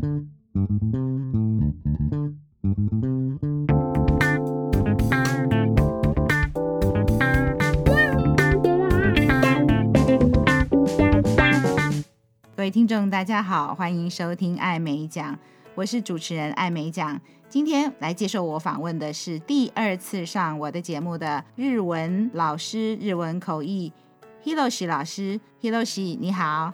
[0.00, 0.06] 各
[12.62, 15.38] 位听众，大家好，欢迎收听艾美讲，
[15.74, 17.20] 我是主持人艾美讲。
[17.50, 23.92] 今天来接受我访问的是第二次上我的节目的日文老师，日文口译
[24.44, 26.72] Hiroshi 老师，Hiroshi 你好，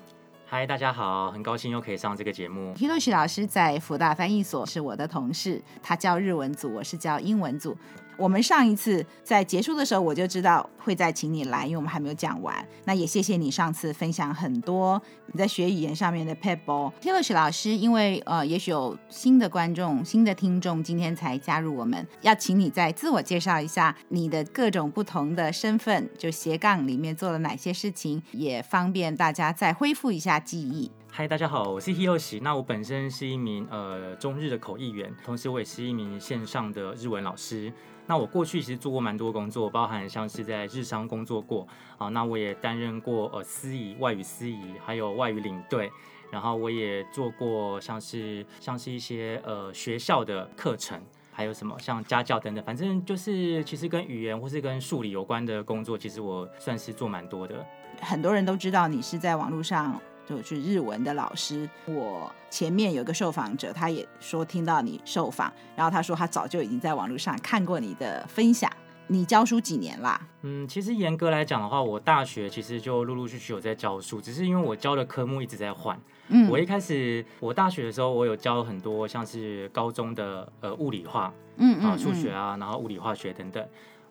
[0.48, 2.72] 嗨，大家好，很高兴又可以上这个节目。
[2.78, 7.76] 李若旭老师在福大翻译所是我的同事，他教日文组，我是教英文组。
[8.18, 12.66] 我们上一次在结束的时候，我就知道会再请你来，因为我们还没有讲完。
[12.84, 16.90] 那也谢谢你上次分享很多你在学语言上面的撇步。
[17.02, 30.90] Hiroshi 老师，因为呃，也许有新的观众、新的听众今天才加入我们，要请你再自我介绍一下你的各种不同的身份，就斜杠里面做了哪些事情，也方便大家再恢复一下记忆。
[31.10, 32.40] 嗨，大家好，我是 Hiroshi。
[32.42, 37.72] 那我本身是一名呃中日的口译员，同时我也是一名线上的日文老师。
[38.06, 41.66] 那我过去其实做过蛮多工作，包含像是在日商工作过
[41.98, 45.90] 啊，那我也担任过呃司仪、外语司仪，还有外语领队，
[46.30, 51.00] 然后我也做过像是像是一些呃学校的课程，
[51.32, 57.66] 还有什么像家教等等，反正就是其实跟语言或是跟数理有关的工作，其实我算是做蛮多的。
[58.00, 60.00] 很多人都知道你是在网络上。
[60.26, 68.70] 就是日文的老师，我前面有个受访者，他也说听到你受访，然后他说他早就已经在网络上看过你的分享。
[69.08, 70.20] 你教书几年啦？
[70.42, 75.96] 嗯，其实严格来讲的话，我大学其实就陆陆续续有在教书，只是因为我教的科目一直在换。
[76.26, 83.64] 嗯，我一开始我大学的时候，我有教很多像是高中的呃物理化，嗯啊数学啊，然后物理化学等等。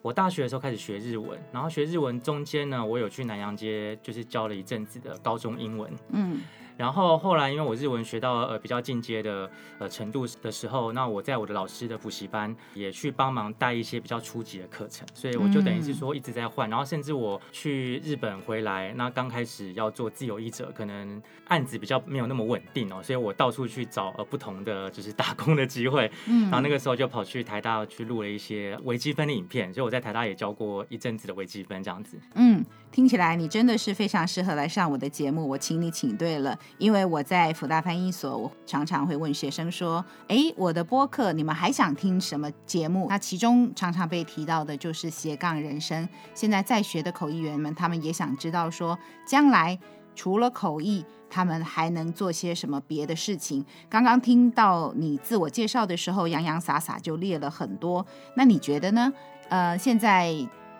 [0.06, 5.92] 我大学的时候开始学日文，然后学日文中间呢，我有去南洋街，就是教了一阵子的高中英文。
[6.10, 6.42] 嗯。
[6.76, 16.68] 然后后来，因为我日文学到呃比较进阶的呃程度的时候，那我在我的老师的补习班也去帮忙带一些比较初级的课程，所以我就等于是说一直在换。
[16.68, 26.10] 然后甚至我去日本回来，那刚开始要做自由译者，可能案子比较没有那么稳定哦，所以我到处去找呃不同的就是打工的机会。
[26.26, 32.18] 嗯，然后那个时候就跑去台大去录了一些微积分的影片，所以我在台大也教过一阵子的微积分这样子。
[32.34, 36.58] 嗯，听起来你真的是非常适合来上我的节目，我请你请对了。
[36.78, 46.08] 因为我在辅大翻译所，我常常会问学生说：“哎，我的播客你们还想听什么节目？”那其中常常被提到的就是斜杠人生。
[46.34, 49.78] 现在在学的口译员们，他们也想知道说，将来
[50.14, 53.64] 除了口译，他们还能做些什么别的事情。
[53.88, 58.06] 刚刚听到你自我介绍的时候，洋洋洒洒就列了很多。
[58.34, 59.12] 那你觉得呢？
[59.48, 60.34] 呃，现在。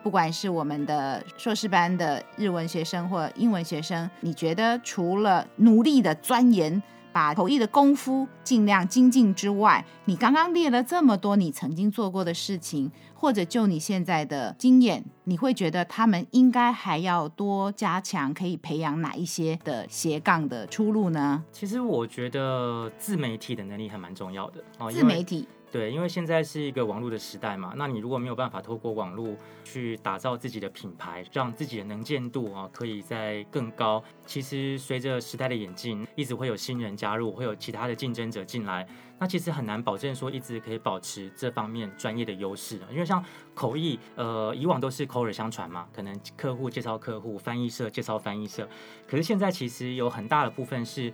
[0.07, 6.81] 不管是我们的硕士班的日文学生或英文学生，你觉得除了努力的钻研，
[7.13, 21.43] 把口译的功夫尽量精进之外，你刚刚列了这么多你曾经做过的事情，或者就你现在的经验，你会觉得他们应该还要多加强，可以培养哪一些的斜杠的出路呢？
[21.51, 25.49] 其实我觉得自媒体的能力还蛮重要的哦，自媒体。
[25.77, 38.89] 对，因为现在是一个网络的时代嘛，那你如果没有办法透过网络去打造自己的品牌，让自己的能见度啊可以在更高，其实随着时代的演进，一直会有新人加入，会有其他的竞争者进来，
[39.19, 42.81] 那其实很难保证说一直可以保持这方面专业的优势。
[42.91, 43.23] 因为像
[43.53, 48.67] 口译，呃，以往都是口耳相传嘛，可能客户介绍客户，翻译社介绍翻译社，
[49.07, 51.13] 可是现在其实有很大的部分是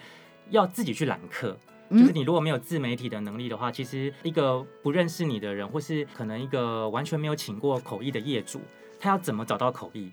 [0.51, 1.59] 要自己去揽客。
[1.93, 8.61] 就是你如果没有自媒体的能力的话，其实一个不认识你的人，或是可能一个完全没有请过口译的业主，
[8.99, 10.11] 他要怎么找到口译？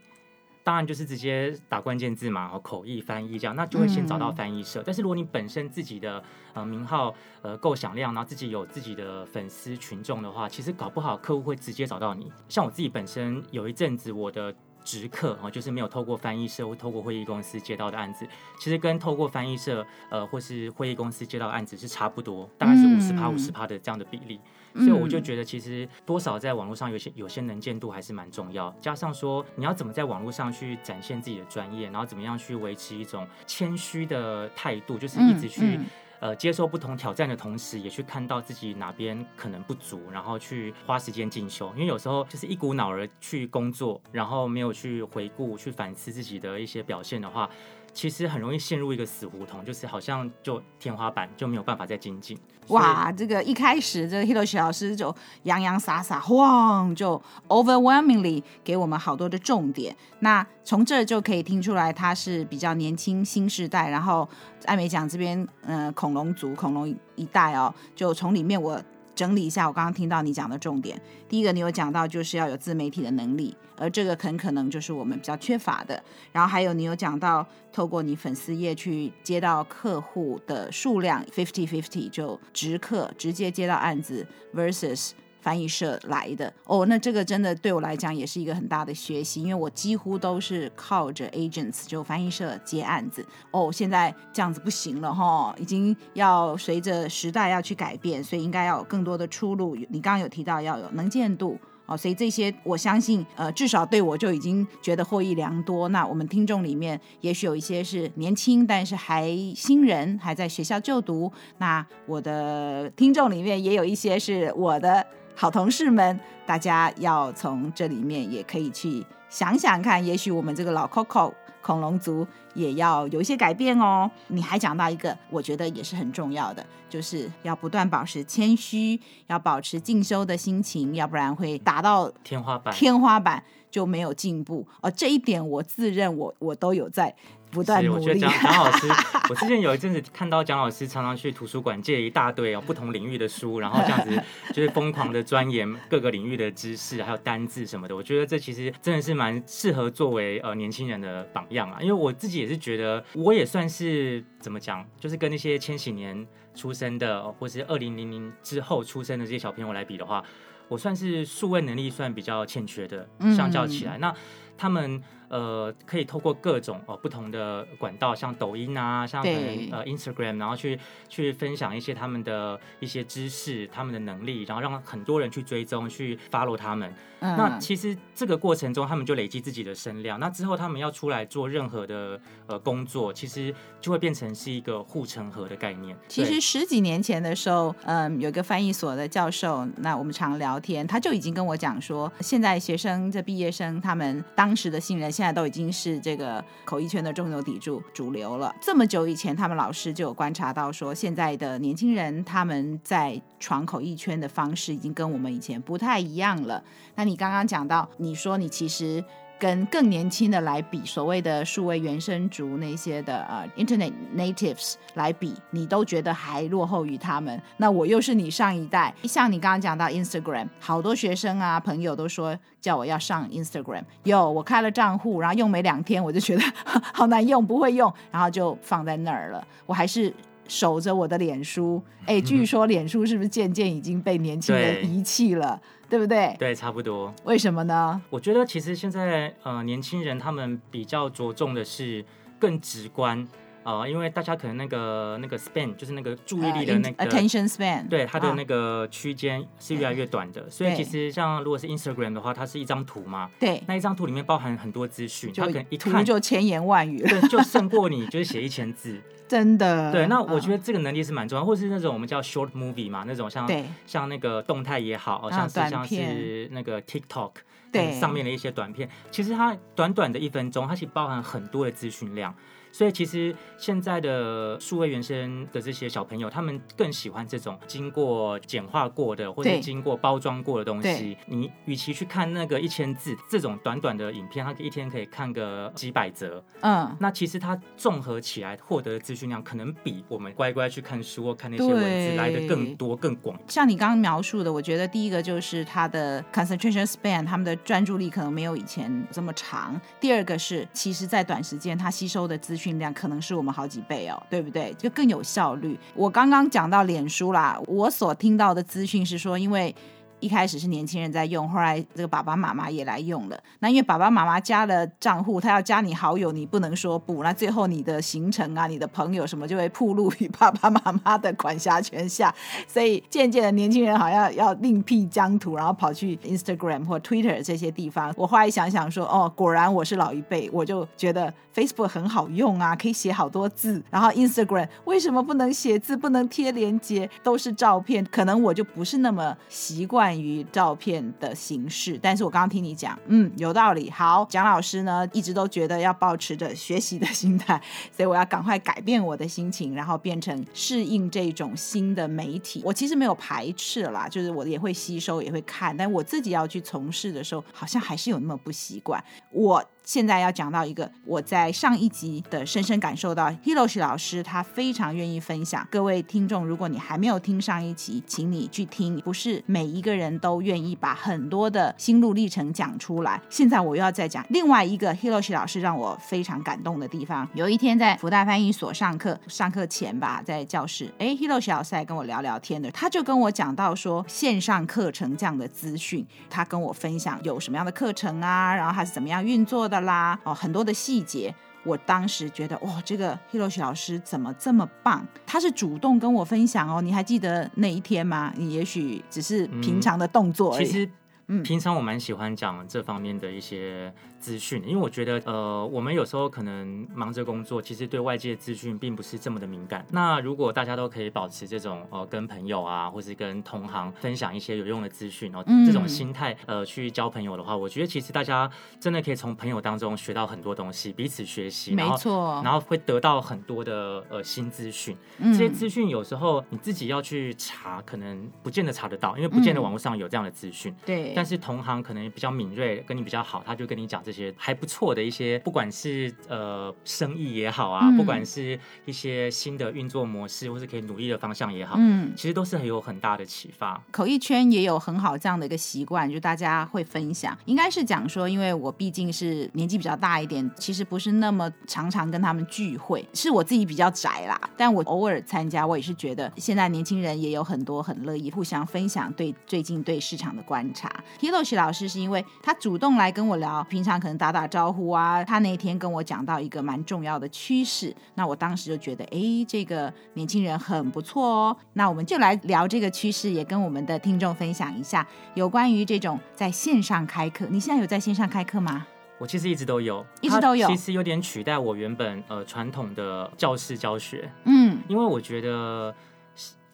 [0.64, 4.84] 当然就是直接打关键字嘛，口译翻译这样，那就会先找到翻译社。
[4.86, 6.22] 但是如果你本身自己的
[6.54, 12.32] 呃名号呃够响亮，然后自己有自己的粉丝群众的话，其实搞不好客户会直接找到你。
[12.48, 14.54] 像我自己本身有一阵子我的。
[14.90, 18.28] 直客啊，就是没有透过翻译社或透过会议公司接到的案子，
[18.60, 24.40] 其实跟透过翻译社呃或是会议公司接到的案子是差不多，大概是五十趴五十趴的这样的比例。
[24.74, 28.74] 所以我就觉得，其实多少在网络上有些有些能见度还是蛮重要。
[28.82, 35.80] 加上说，你要怎么在网络上去展现自己的专业，然后怎么样去维持一种谦虚的态度，就是一直去。
[36.20, 41.72] 呃，接受不同挑战的同时，也去看到自己哪边可能不足，然后去花时间进修。
[41.76, 47.50] 因为有时候就是一股脑儿去工作，然后没有去回顾、去反思自己的一些表现的话，
[47.94, 52.38] 其实很容易陷入一个死胡同，就是好像就天花板就没有办法再精进。
[52.68, 55.14] 哇，这个一开始这个 Hiroshi 老师就
[55.44, 59.96] 洋洋洒洒，晃就 overwhelmingly 给我们好多的重点。
[60.20, 63.90] 那从这就可以听出来，他是比较年轻新世代。
[63.90, 64.28] 然后
[64.66, 68.80] 艾美奖这边，嗯、恐龙族、恐龙一代哦，就从里面我。
[69.20, 70.98] 整理一下，我刚刚听到你讲的重点。
[71.28, 76.02] 第一个，你有讲到就是要有自媒体的能力，而这个很可能就是我们比较缺乏的。
[76.32, 84.26] 然后还有你有讲到，透过你粉丝页去接到客户的数量 fifty fifty，就直客直接接到案子
[84.56, 85.12] versus。
[85.50, 93.72] 翻译社来的哦，那这个真的对我来讲也是一个很大的学习，因为我几乎都是靠着 agents 就翻译社接案子哦。
[93.72, 99.76] 现在这样子不行了哈，已经要随着时代要去改变，所以应该要有更多的出路。
[99.90, 101.58] 你刚刚有提到要有能见度
[101.88, 105.90] 哦，所以这些我相信呃，至少对我就已经觉得获益良多。
[105.90, 115.04] 那我们听众里面也许有一些是年轻，但是还新人还在学校就读，那我的听众里面也有一些是我的。
[115.40, 124.12] 好同事们，大家要从这里面也可以去想想看，也许我们这个老 Coco 恐龙族也要有一些改变哦。
[124.28, 134.68] 你还讲到一个，我觉得也是很重要的，就是要不断保持谦虚，要保持进修的心情，要不然会达到天花板，天花板就没有进步。
[134.82, 137.16] 哦，这一点我自认我我都有在。
[137.52, 138.00] 不断努力。
[138.00, 138.88] 我觉得蒋蒋老师，
[139.30, 144.22] 我之前有一阵子看到蒋老师常常去图书馆借一大堆哦不同领域的书，然后这样子
[144.54, 147.96] 就是疯狂的钻研各个领域的知识，还有单字什么的。
[147.96, 151.80] 我觉得这其实真的是蛮适合作为呃年轻人的榜样啊。
[151.82, 160.24] 因为我自己也是觉得，我也算是怎么讲，就是跟那些千禧年出生的，或是二零零零之后出生的这些小朋友来比的话，
[160.68, 164.14] 我算是数位能力算比较欠缺的，相较起来，嗯、那
[164.58, 165.02] 他们。
[165.30, 176.92] 呃，可以透过各种哦不同的管道，像抖音啊，像可能呃 Instagram，然后去去分享一些他们的一些知识、他们的能力，然后让很多人去追踪、去 follow 他们。
[177.20, 177.38] 嗯。
[177.38, 180.20] 那其实这个过程中，他们就累积自己的声量。
[180.20, 185.96] 那之后他们要出来做任何的呃工作，其实就会变成是一个护城河的概念。
[186.08, 195.12] 其实十几年前的时候，嗯，有个翻译所的教授，那我们常聊天，他就已经跟我讲说，现在学生这毕业生，他们当时的新人。
[195.20, 198.56] 现在都已经是这个口译圈的中流砥柱主流了。
[198.62, 206.64] 这么久以前，他们老师就有观察到说，现在的年轻人他们在闯口译圈的方式已经跟我们以前不太一样了。
[206.96, 209.04] 那你刚刚讲到，你说你其实。
[209.40, 217.42] 跟更年轻的来比，所谓的数位原生族那些的呃、，Internet natives 来比，你都觉得还落后于他们。
[217.56, 226.44] 那我又是你上一代，像你刚刚讲到 Instagram，好多学生啊朋友都说叫我要上 Instagram，有我开了账户，然后用没两天我就觉得
[226.94, 229.48] 好难用，不会用，然后就放在那儿了。
[229.66, 230.14] 我还是
[230.50, 235.62] 守着我的脸书，哎，据说脸书是不是渐渐已经被年轻人遗弃了？
[235.88, 236.36] 对不对？
[236.38, 237.14] 对，差不多。
[237.24, 238.00] 为什么呢？
[238.10, 242.06] 我觉得其实现在呃，年轻人他们比较着重的是
[242.38, 243.28] 更直观
[243.64, 250.48] 啊、呃，因为大家可能那个那个 span 就是那个注意力的那个、uh, attention span，对它的那个区间是越来越短的。
[250.48, 259.02] 所以其实像如果是 Instagram 的话，它是一张图嘛，对，那一张图里面包含很多资讯，它可能一看就千言万语，对，就胜过你就是写一千字。
[259.30, 263.48] 真的，对，那我觉得这个能力是蛮重要，或者是那种我们叫 short movie 嘛，那种像
[263.86, 267.32] 像那个动态也好，像是像是那个 TikTok
[267.72, 272.34] 对、嗯、上面的一些短片，其实它短短的一分钟，它其实包含很多的资讯量。
[272.72, 281.18] 所以其实现在的数位原生的这些小朋友，他们更喜欢这种经过简化过的，或者经过包装过的东西。
[281.28, 286.44] 你与其去看那个一千字这种短短的影片，他一天可以看个几百则。
[286.62, 293.38] 嗯，那其实他综合起来获得的资讯量，可能比我们乖乖去看书或看那些文字来的更多更广。
[293.48, 299.80] 像你刚刚描述的，我觉得第一个就是他的 concentration span，他们的专注力可能没有以前这么长。
[300.00, 304.74] 第二个是，其实在短时间他吸收的资讯量可能是我们好几倍哦，对不对？
[304.78, 305.80] 就更有效率。
[305.96, 309.74] 我刚刚讲到脸书啦，我所听到的资讯是说，因为。
[310.22, 313.42] 一开始是年轻人在用，后来这个爸爸妈妈也来用了。
[313.60, 317.24] 那因为爸爸妈妈加了账户，他要加你好友，你不能说不。
[317.24, 322.36] 那最后你的行程啊，你的朋友什么就会暴露于爸爸妈妈的管辖权下。
[322.68, 328.14] 所以渐渐的，年轻人好像要另辟疆土，然后跑去 Instagram 或 Twitter 这些地方。
[328.18, 333.84] 我后来想想说，哦，果然我是老一辈，我就觉得 Facebook 很好用啊，可以写好多字。
[333.90, 338.06] 然后 Instagram 为什么不能写字，不能贴链接，都是照片？
[338.06, 339.90] 可能我就不是那么习。
[339.90, 341.98] 惯于照片的形式。
[342.00, 343.90] 但是我刚刚听你讲，嗯，有道理。
[343.90, 347.60] 好，蒋老师呢一直都觉得要保持着学习的心态，
[347.92, 352.62] 所以我要赶快改变我的心情，然后变成适应这种新的媒体。
[352.64, 359.04] 我其实没有排斥啦，就是我也会吸收，也会看，但我自己要去从事的时候，好像还是有那么不习惯。
[359.32, 359.66] 我。
[359.90, 365.68] 现在要讲到一个我在上一集的深深感受到，Hiroshi 老师他非常愿意分享。
[365.72, 369.00] 各位听众，如果你还没有听上一集，请你去听。
[369.00, 373.20] 不是每一个人都愿意把很多的心路历程讲出来。
[373.32, 377.28] 现在我又要再讲另外一个 Hiroshi 老师让我非常感动的地方。
[377.34, 389.79] 有一天在福大翻译所上课，上课前吧，在教室，哎，Hiroshi 老师来跟我聊聊天的，他就跟我讲到说线上课程这样的资讯，他跟我分享有什么样的课程啊，然后他是怎么样运作的。
[389.82, 391.34] 啦哦，很多的细节，
[391.64, 395.06] 我当时觉得哇，这个 Hiroshi 老师怎么这么棒？
[395.26, 398.34] 他是主动跟我分享哦，你还记得那一天吗？
[398.38, 400.64] 你也许只是平常的动作而已。
[400.64, 400.90] 嗯，其实，
[401.28, 403.94] 嗯，平常我蛮喜欢讲这方面的一些。
[404.20, 409.86] 资讯，因为我觉得，呃，我们有时候可能忙着工作，其实对外界资讯并不是这么的敏感。
[409.92, 418.50] 那如果大家都可以保持这种，呃，跟朋友啊，或是跟同行分享一些有用的资讯，然后这种心态，呃，去交朋友的话，我觉得其实大家
[418.80, 424.98] 真的可以从朋友当中学到很多东西，彼此学习，没错，然后会得到很多的呃新资讯。
[425.20, 430.76] 这些资讯有时候你自己要去查，可能不见得查得到，因为不见得网络上有这样的资讯。
[430.86, 434.04] 对，但是同行可能比较敏锐，跟你比较好，他就跟你讲。
[434.10, 443.80] 这些还不错的一些，不管是呃生意也好啊，嗯、不管是一些新的运作模式，或是可以努力的方向也好，嗯，其实都是很有很大的启发。
[443.92, 447.38] 口译圈也有很好这样的一个习惯，就大家会分享。
[447.46, 454.42] 应该是讲说，因为我毕竟是年纪比较大一点，其实不是那么常常跟他们聚会，是我自己比较宅啦。
[454.58, 460.92] 但我偶尔参加，我也是觉得现在年轻人也有很多很乐意互相分享对最近对市场的观察。
[461.20, 463.99] Hiroshi 老师是因为他主动来跟我聊，平常。
[464.00, 471.58] 可能打打招呼啊，他那天跟我讲到一个蛮重要的趋势，那我当时就觉得，哎，这个年轻人很不错哦。
[471.74, 477.46] 那我们就来聊这个趋势，也跟我们的听众分享一下有关于这种在线上开课。
[477.50, 478.86] 你现在有在线上开课吗？
[479.18, 480.68] 我其实一直都有，一直都有。
[480.70, 485.94] 其实有点取代我原本呃传统的教室教学，嗯，因为我觉得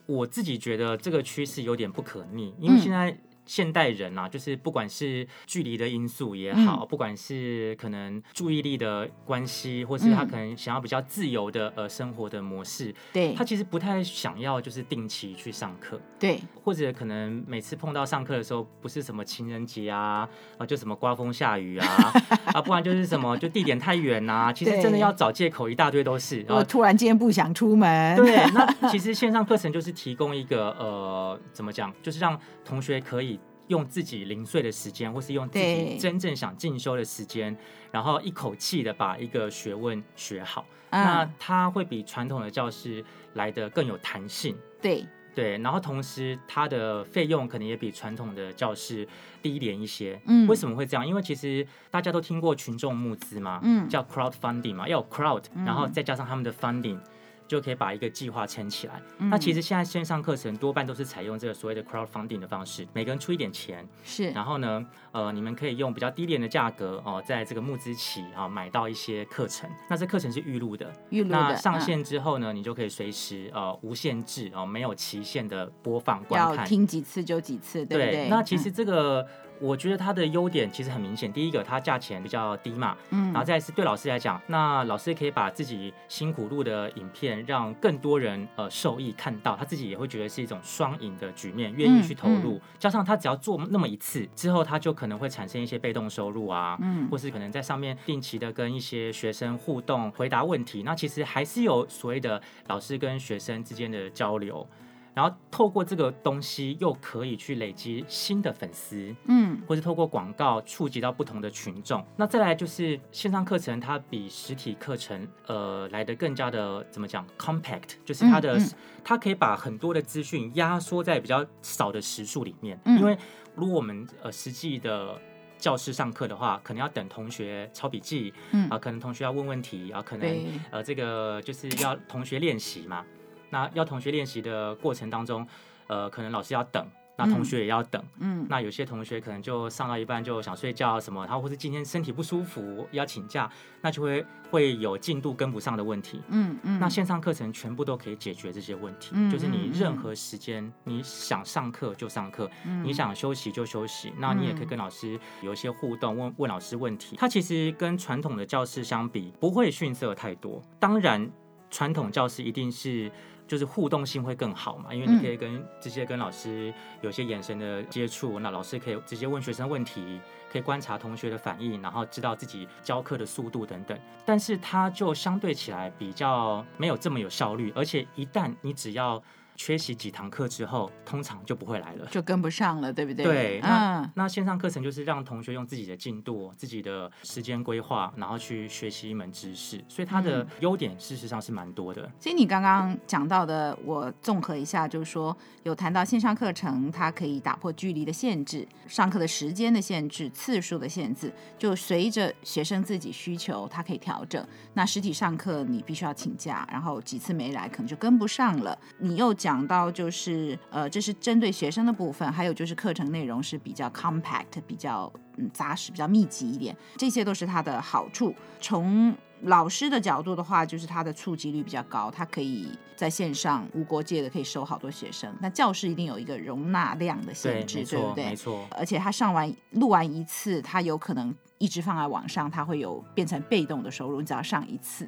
[0.05, 3.17] 我自己觉得这个趋势有点不可逆，因为现在。
[3.46, 22.14] 嗯现代人啊，就是不管是距离的因素也好，嗯、不管是可能注意力的关系，或是他可能想要比较自由的呃生活的模式，对，他其实不太想要就是定期去上课，对，或者可能每次碰到上课的时候，不是什么情人节啊，啊就什么刮风下雨啊，
[22.52, 26.44] 啊不然就是什么就地点太远啊，其实真的要找借口一大堆都是。
[26.50, 33.35] 我突然间不想出门，对，那 其实线上课程就是提供一个呃怎么讲，就是让同学可以。
[33.67, 37.55] 用自己零碎的时间，或是用自己真正想进修的时间，
[37.91, 43.03] 然后一口气的把一个学问学好，嗯、那它会比传统的教师
[43.34, 44.55] 来的更有弹性。
[44.81, 49.05] 对对，然后同时它的费用可能也比传统的教室
[49.41, 50.17] 低廉一些。
[50.27, 51.05] 嗯，为什么会这样？
[51.05, 57.00] 因为其实大家都听过群众募资嘛，嗯，叫 crowdfunding 嘛，要有 crowd，然后再加上他们的 funding。
[57.48, 59.02] 就可以把一个计划撑起来。
[59.20, 69.69] 嗯、那其实现在线上课程多半都是采用这个所谓的 crowdfunding 的方式，每个人出一点钱，是，然后呢，呃，你们可以用比较低廉的价格哦、呃，在这个募资期啊、呃、买到一些课程。
[69.89, 71.38] 那这课程是预录的，预录的。
[71.38, 78.12] 那上线之后呢，嗯、你就可以随时呃无限制哦、呃，没有期限的播放观看，要听几次就几次，对不对？
[78.12, 79.22] 对，那其实这个。
[79.22, 79.27] 嗯
[79.62, 104.68] 我觉得它的优点其实很明显，第一个它价钱比较低嘛，嗯，然后再是对老师来讲，那老师也可以把自己辛苦录的影片让更多人呃受益看到，他自己也会觉得是一种双赢的局面，愿意去投入，嗯嗯、加上他只要做那么一次之后，他就可能会产生一些被动收入啊，嗯，或是可能在上面定期的跟一些学生互动回答问题，那其实还是有所谓的老师跟学生之间的交流。
[105.14, 112.06] 然后透过这个东西，又可以去累积新的粉丝，嗯，或是透过广告触及到不同的群众。
[112.18, 118.70] 那再来就是线上课程，它比实体课程呃来的更加的怎么讲？compact，就是它的、嗯嗯、
[119.06, 122.78] 它可以把很多的资讯压缩在比较少的时数里面。
[122.84, 123.18] 嗯、因为
[123.56, 125.20] 如果我们呃实际的
[125.58, 130.30] 教室上课的话，可能要等同学抄笔记，嗯啊、呃，可能同学要问问题啊，可能
[130.72, 133.06] 呃这个就是要同学练习嘛。
[133.50, 135.48] 那要同学练习的过程当中，
[135.88, 136.86] 呃，可能老师要等，
[137.17, 143.50] 那同学也要等，嗯，那有些同学可能就上到一半就想睡觉什么，然后或是今天身体不舒服要请假，
[143.81, 157.15] 那就会会有进度跟不上的问题，嗯嗯，那线上课程全部都可以解决这些问题，嗯、就是你任何时间你想上课就上课，嗯、你想休息就休息，那你也可以跟老师有一些互动，问问老师问题。
[157.17, 160.62] 它其实跟传统的教室相比，不会逊色太多。
[160.79, 161.31] 当然，
[161.72, 163.12] 传统教室一定是。
[163.48, 170.20] 就是互动性会更好嘛，因为你可以跟直接跟老师有些眼神的接触，那老师可以直接问学生问题，
[170.52, 173.98] 可以观察同学的反应，然后知道自己教课的速度等等。
[174.25, 179.22] 但是它就相对起来比较没有这么有效率，而且一旦你只要
[179.56, 183.24] 缺席几堂课之后，通常就不会来了，就跟不上了，对不对？
[183.24, 192.04] 对，那、嗯、那线上课程就是让同学用自己的进度、自己的时间规划，然后去学习一门知识，所以它的优点事实上是蛮多的。
[192.04, 204.46] 嗯、其实你刚刚讲到的，我综合一下，就是说有谈到线上课程，它可以打破距离的限制、上课的时间的限制、次数的限制，就随着学生自己需求，它可以调整。
[204.74, 208.78] 那实体上课你必须要请假，然后几次没来，可能就跟不上了。
[208.98, 218.34] 你又讲到就是呃，这是针对学生的部分，还有就是课程内容是比较 compact，比较嗯扎实，比较密集一点，这些都是它的好处。
[218.60, 225.32] 从老师的角度的话，就是它的触及率比较高，它可以在线上无国界的可以收好多学生。
[225.40, 228.25] 那教室一定有一个容纳量的限制，对，对不对？
[228.25, 228.66] 没错。
[228.72, 235.08] 而且他上完录完一次，他有可能一直放在网上，他会有变成被动的收入，你只要上一次。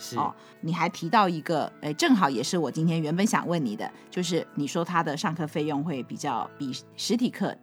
[0.00, 0.18] 是。
[0.18, 7.56] 哦，你还提到一个，哎，正好也是我今天原本想问你的，就是你说他的上课费用会比较比实体课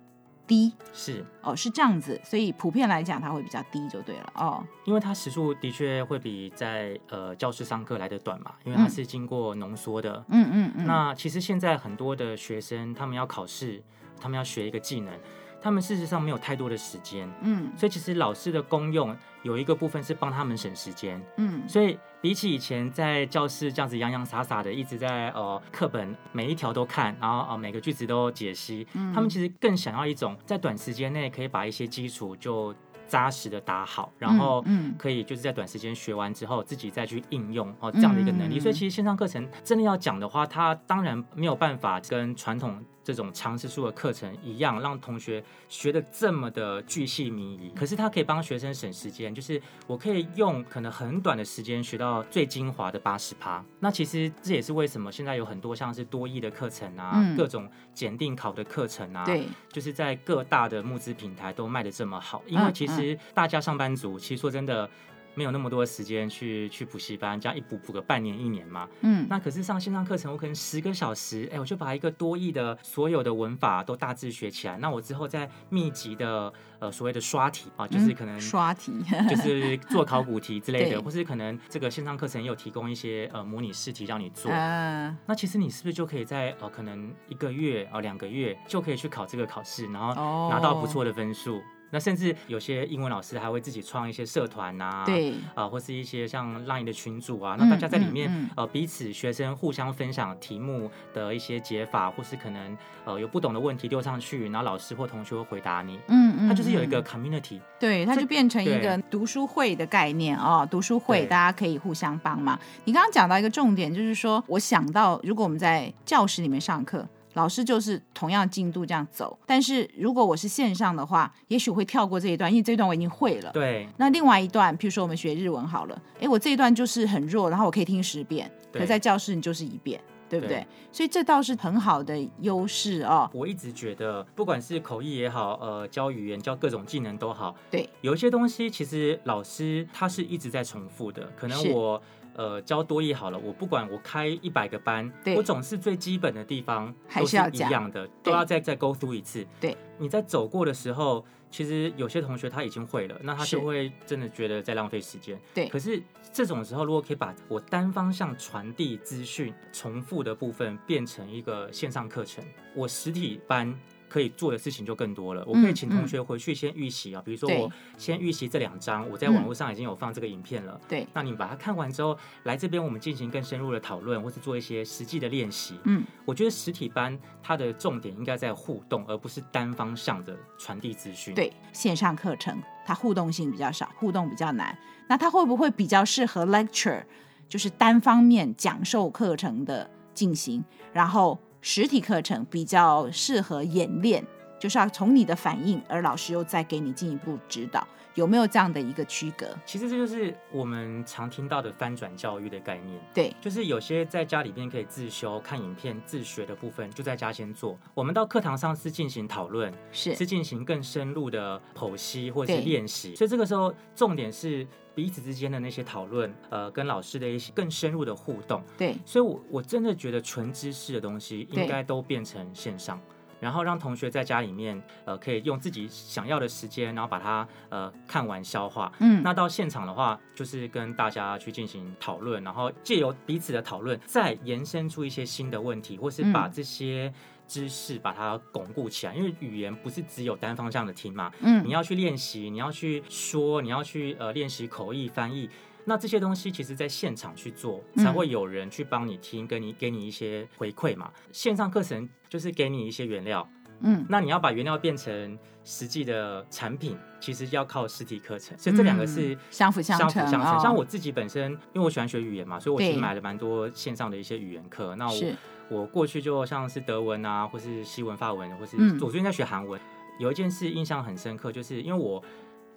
[0.46, 1.25] 低，是。
[1.41, 13.84] 哦，是这样子，所以普遍来讲它会比较低就对了哦，因为它时数的确会比在呃教室上课来的短嘛，因为它是经过浓缩的，嗯嗯嗯，那其实现在很多的学生他们要考试，
[14.22, 15.13] 他们要学一个技能。
[15.62, 32.74] 他们事实上没有太多的时间，嗯，所以其实老师的功用有一个部分是帮他们省时间，嗯，所以比起以前在教室这样子洋洋洒洒的一直在呃课本每一条都看，然后呃每个句子都解析，嗯，他们其实更想要一种在短时间内可以把一些基础就
[33.08, 34.94] 扎实的打好，然后嗯。
[34.98, 42.84] 可以就是在短时间学完之后自己再去应用哦这样的一个能力，所以其实线上课程真的要讲的话，它当然没有办法跟传统。
[43.08, 47.72] 这种长时数的课程一样，让同学学得这么的巨细靡遗。
[47.74, 53.64] 可是他可以帮学生省时间，就是我可以用可能很短的时间学到最精华的八十趴。
[53.80, 62.43] 那其实这也是为什么现在有很多像是多益的课程啊，嗯、各种检定考的课程啊，对，就是在各大的募资平台都卖得这么好。
[62.46, 64.89] 因为其实大家上班族，其实说真的。
[65.38, 68.89] 没有那么多时间去去补习班，这样一补补个半年一年嘛。
[69.02, 74.76] 嗯，那可是上线上课程，我可能十个小时，哎，我就把一个多亿的所有的文法都大致学起来。
[74.80, 78.91] 那我之后再密集的呃所谓的刷题啊，就是可能、嗯、刷题，
[79.30, 84.52] 就 是做考古题之类的，或是可能这个线上课程也有提供一些呃模拟试题让你做。
[84.52, 91.58] 呃、那其实你是不是就可以在呃可能一个月啊、呃、两个月就可以去考这个考试，然后拿到不错的分数？
[91.58, 112.60] 哦那甚至有些英文老师还会自己创一些社团呐、啊，对，啊、呃，或是一些像 Line 的群组啊，那大家在里面、嗯嗯、呃彼此学生互相分享题目的一些解法，或是可能呃有不懂的问题丢上去，然后老师或同学会回答你，嗯嗯，它就是有一个 community，对，它就变成一个读书会的概念哦，读书会大家可以互相帮忙。
[112.86, 117.08] 你刚刚讲到一个重点，就是说我想到如果我们在教室里面上课。
[117.38, 123.52] 老师就是同样进度这样走，但是如果我是线上的话，也许会跳过这一段，因为这一段我已经会了。
[123.52, 123.88] 对。
[123.97, 130.58] 那另外一段，譬如说我们学日文好了，哎，我这一段就是很弱，然后我可以听十遍，可在教室你就是一遍，对不对？
[130.58, 130.67] 对。
[130.91, 133.30] 所以这倒是很好的优势哦。
[133.32, 142.02] 我一直觉得，不管是口译也好，呃，教语言、教各种技能都好，对，有一些东西其实老师他是一直在重复的，可能我。
[142.38, 149.43] 呃，教多益好了，我不管我开一百个班，我总是最基本的地方都是一样的，都要再再 go through 一次。
[149.60, 155.36] 对，你在走过的时候，其实有些同学他已经会了，那他就会真的觉得在浪费时间。
[155.52, 156.00] 对，可是
[156.32, 162.45] 这种时候，如果可以把我单方向传递资讯、重复的部分变成一个线上课程，
[162.76, 163.76] 我实体班。
[164.17, 165.43] 可以做的事情就更多了。
[165.45, 170.82] 我可以请同学回去先预习啊，比如说我先预习这两章，我在网络上已经有放这个影片了。
[170.89, 175.75] 对，那你把它看完之后，来这边我们进行更深入的讨论，或是做一些实际的练习。
[175.84, 181.36] 嗯，我觉得实体班它的重点应该在互动，而不是单方向的传递资讯。
[181.36, 184.75] 对，线上课程它互动性比较少，互动比较难。
[185.08, 187.03] 那它会不会比较适合 lecture，
[187.47, 191.38] 就是单方面讲授课程的进行，然后？
[191.62, 194.26] 实体课程比较适合演练，
[194.60, 197.88] 就是要从你的反应，而老师又再给你进一步指导。
[198.15, 199.48] 有没有这样的一个区隔？
[199.63, 203.00] 其实这就是我们常听到的翻转教育的概念。
[203.13, 207.78] 对，就是有些在家里边可以自修、看影片、自学的部分，就在家先做。
[207.93, 213.13] 我们到课堂上是进行讨论，是是进行更深入的剖析或者是练习。
[213.15, 218.63] 所以这个时候重点是彼此之间的那些讨论，呃，跟老师的一些更深入的互动。
[218.76, 223.00] 对，所以我我真的觉得纯知识的东西应该都变成线上。
[223.39, 228.91] 然后让同学在家里面，呃，可以用自己想要的时间，然后把它呃看完消化。
[229.00, 237.13] 嗯，那到现场的话，就是跟大家去进行讨论，然后借由彼此的讨论，再延伸出一些新的问题，或是把这些
[237.47, 239.13] 知识把它巩固起来。
[239.13, 245.50] 嗯，因为语言不是只有单方向的听嘛，嗯，你要去练习，你要去说，你要去呃练习口译翻译。
[245.89, 251.10] 那这些东西其实，在现场去做，才会有人去帮你听，跟你给你一些回馈嘛。
[251.32, 258.58] 线上课程就是给你一些原料，嗯，那你要把原料变成实际的产品，其实要靠实体课程。
[258.58, 260.10] 所以这两个是相辅相成。
[260.10, 260.60] 相辅相成。
[260.60, 264.93] 像我自己本身，因为我喜欢学语言嘛，所以我其实买了蛮多线上的一些语言课。
[264.97, 265.21] 那我
[265.69, 269.80] 我过去就像是德文啊，或是西文、法文，或是我最近在学韩文。
[270.19, 272.21] 有一件事印象很深刻，就是因为我。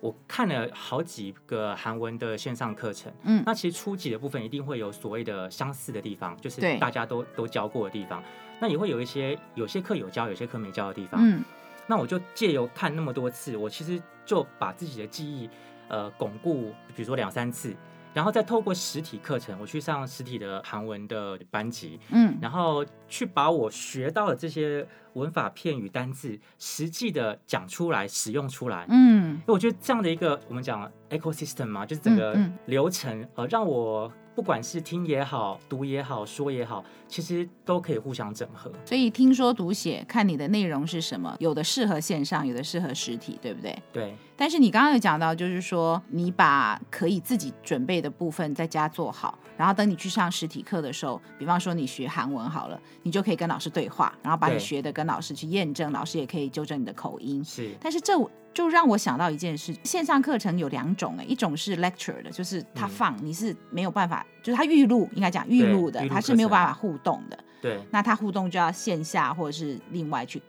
[0.01, 8.23] 我看了好几个韩文的线上课程，嗯，那其实初级的部分一定会有所谓的相似的地方，就是大家都都教过的地方。
[8.61, 11.21] 那也会有一些有些课有教，有些课没教的地方。
[11.23, 11.43] 嗯，
[11.87, 15.49] 那我就借由看那么多次，我其实就把自己的记忆
[15.89, 17.75] 呃巩固，比如说两三次。
[18.13, 34.13] 然后再透过实体课程，我去上实体的韩文的班级，嗯，然后去把我学到的这些文法、片语、单字，实际的讲出来、使用出来，嗯，因为我觉得这样的一个我们讲 ecosystem 嘛，就是整个流程，呃，让我。
[34.33, 38.73] 不管是听也好，读也好，说也好，其实都可以互相整合。
[38.87, 43.77] 所以听说读写，看你的内容是什么，有的适合线上，有的适合实体，对不对？
[43.93, 44.17] 对。
[44.41, 57.45] 但是你刚刚有讲到，就是说你把可以自己准备的部分在家做好，然后等你去上实体课的时候，比方说你学韩文好了，你就可以跟老师对话，然后把你学的跟老师去验证，老师也可以纠正你的口音。
[57.45, 57.71] 是。
[57.79, 58.15] 但是这
[58.55, 67.39] 就让我想到一件事，线上课程有两种诶，一种是 lecture 的，就是他放，嗯、你是没有办法，就是他预录，应该讲预录的，他是没有办法互动的。
[67.61, 70.41] 对，那他互动就要线下或者是另外去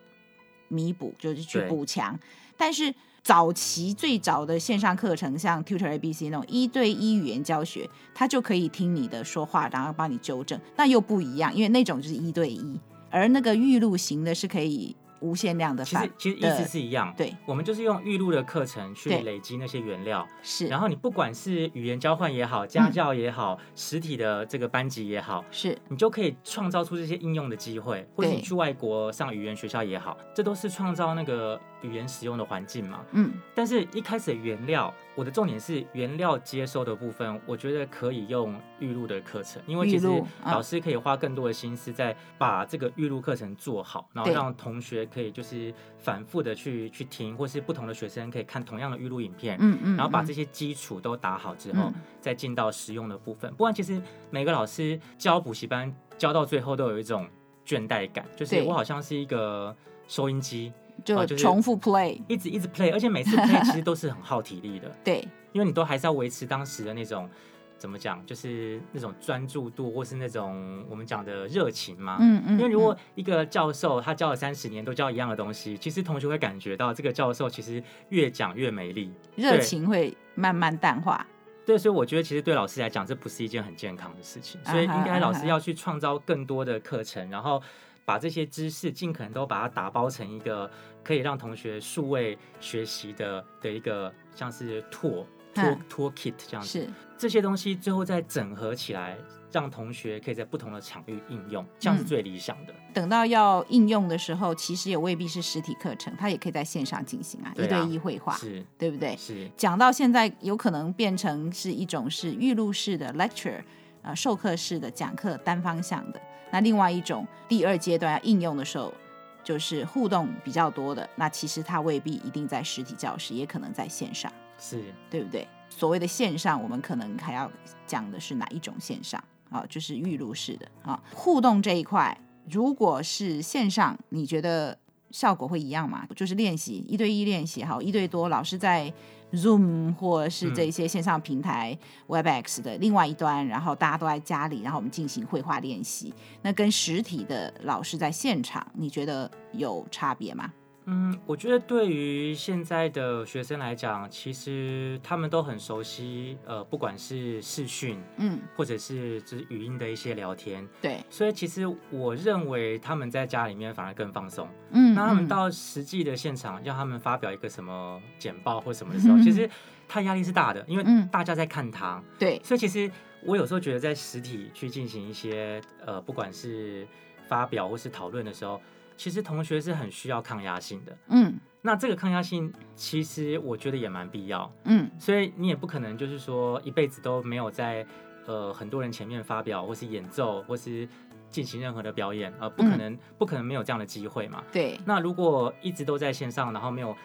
[0.68, 2.18] 弥补，就是去补强。
[2.56, 12.80] 但是早期最早的线上课程，像 Tutor ABC 那种一对一语言教学，他就可以听你的说话，然后帮你纠正，那又不一样，因为那种就是一对一，
[13.10, 14.96] 而那个预录型的是可以。
[15.22, 17.14] 无限量的，其实其实意思是一样。
[17.16, 20.26] 对，我们就是用预录的课程去累积那些原料。
[20.42, 33.04] 是，然后你不管是语言交换也好，家教也好，嗯、实体的这个班级也好，是你就可以创造出这些应用的机会，或者你去外国上语言学校也好，这都是创造那个语言使用的环境嘛。
[33.12, 34.92] 嗯，但是一开始的原料。
[35.14, 40.08] 我的重点是原料接收的部分，我觉得可以用预录的课程，因为其实
[40.46, 53.52] 老师可以花更多的心思在把这个预录课程做好，然后让同学可以就是反复的去去听，或是不同的学生可以看同样的预录影片，嗯嗯，然后把这些基础都打好之后，再进到实用的部分。
[53.54, 57.28] 不然其实每个老师教补习班教到最后都有一种
[57.66, 59.76] 倦怠感，就是我好像是一个
[60.08, 60.72] 收音机。
[61.04, 64.90] 就重复 play，一直一直 play，而且每次 play 其实都是很耗体力的。
[65.04, 67.28] 对，因为你都还是要维持当时的那种
[67.76, 72.16] 怎么讲，就是那种专注度，或是那种我们讲的热情嘛。
[72.20, 72.58] 嗯嗯。
[72.58, 81.26] 因为如果一个教授他教了三十年都教一样的东西，其实同学会感觉到这个教授其实越讲越没力，热情会慢慢淡化。
[81.66, 84.60] 对，所以我觉得其实对老师来讲，这不是一件很健康的事情。
[84.64, 87.62] 所以应该老师要去创造更多的课程，然后。
[88.04, 90.70] 把这些知识尽可能都把它打包成一个
[91.02, 99.16] 可以让同学数位学习的的一个像是 tool tool tool kit 这样子，是这些东西最后再整合起来，
[99.50, 102.74] 让同学可以在不同的场域应用，这样是最理想的。
[102.94, 109.16] 等到要应用的时候，其实也未必是实体课程，它也可以在线上进行啊，一对一绘画，是对不对？
[109.16, 109.48] 是。
[109.56, 113.62] 讲到现在，有可能变成是一种是预录式的 lecture，
[114.02, 116.20] 呃，授课式的讲课，单方向的。
[116.52, 118.94] 那另外一种第二阶段要应用的时候，
[119.42, 121.08] 就是互动比较多的。
[121.16, 125.48] 那其实它未必一定在实体教室，也可能在线上，是对不对？
[125.68, 127.50] 所谓的线上，我们可能还要
[127.86, 129.64] 讲的是哪一种线上啊？
[129.68, 131.02] 就是预录式的啊。
[131.14, 132.16] 互动这一块，
[132.50, 134.78] 如果是线上，你觉得
[135.10, 136.06] 效果会一样吗？
[136.14, 138.92] 就是练习一对一练习，好，一对多，老师在
[139.32, 141.76] Zoom 或是这些线上平台、
[142.08, 146.12] 嗯、Webex 的另外一端，然后大家都在家里，然后我们进行绘画练习。
[146.42, 150.52] 那跟实体的老师在现场，你觉得有差别吗？
[150.86, 169.48] 嗯，我觉得对于现在的学生来讲，其实他们都很熟悉，呃，不管是视讯，嗯，或者是就是语音的一些聊天，对，所以其实我认为他们在家里面反而更放松，嗯，那他们到实际的现场，让他们发表一个什么简报或什么的时候， 嗯、其实
[169.86, 172.90] 他压力是大的，因为大家在看他，嗯、对，所以其实
[173.24, 176.84] 我有时候觉得在实体去进行一些呃，不管是
[177.28, 178.60] 发表或是讨论的时候。
[179.02, 187.84] 其实同学是很需要抗压性的，嗯，那这个抗压性其实我觉得也蛮必要，嗯，所以你也不可能就是说一辈子都没有在
[188.26, 190.88] 呃很多人前面发表或是演奏或是
[191.30, 194.78] 进行任何的表演，呃，不可能、嗯、不可能没有这样的机会嘛，对。
[194.86, 196.96] 那如果一直都在线上，然后没有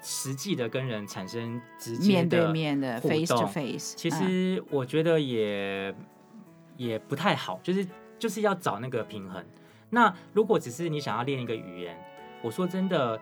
[0.00, 6.06] 实际的跟人产生直接的面对面的 face to face，其实我觉得也、嗯、
[6.78, 7.86] 也不太好，就是
[8.18, 9.44] 就是要找那个平衡。
[9.94, 11.94] 那如果只是你想要练一个语言，
[12.40, 13.20] 我说真的，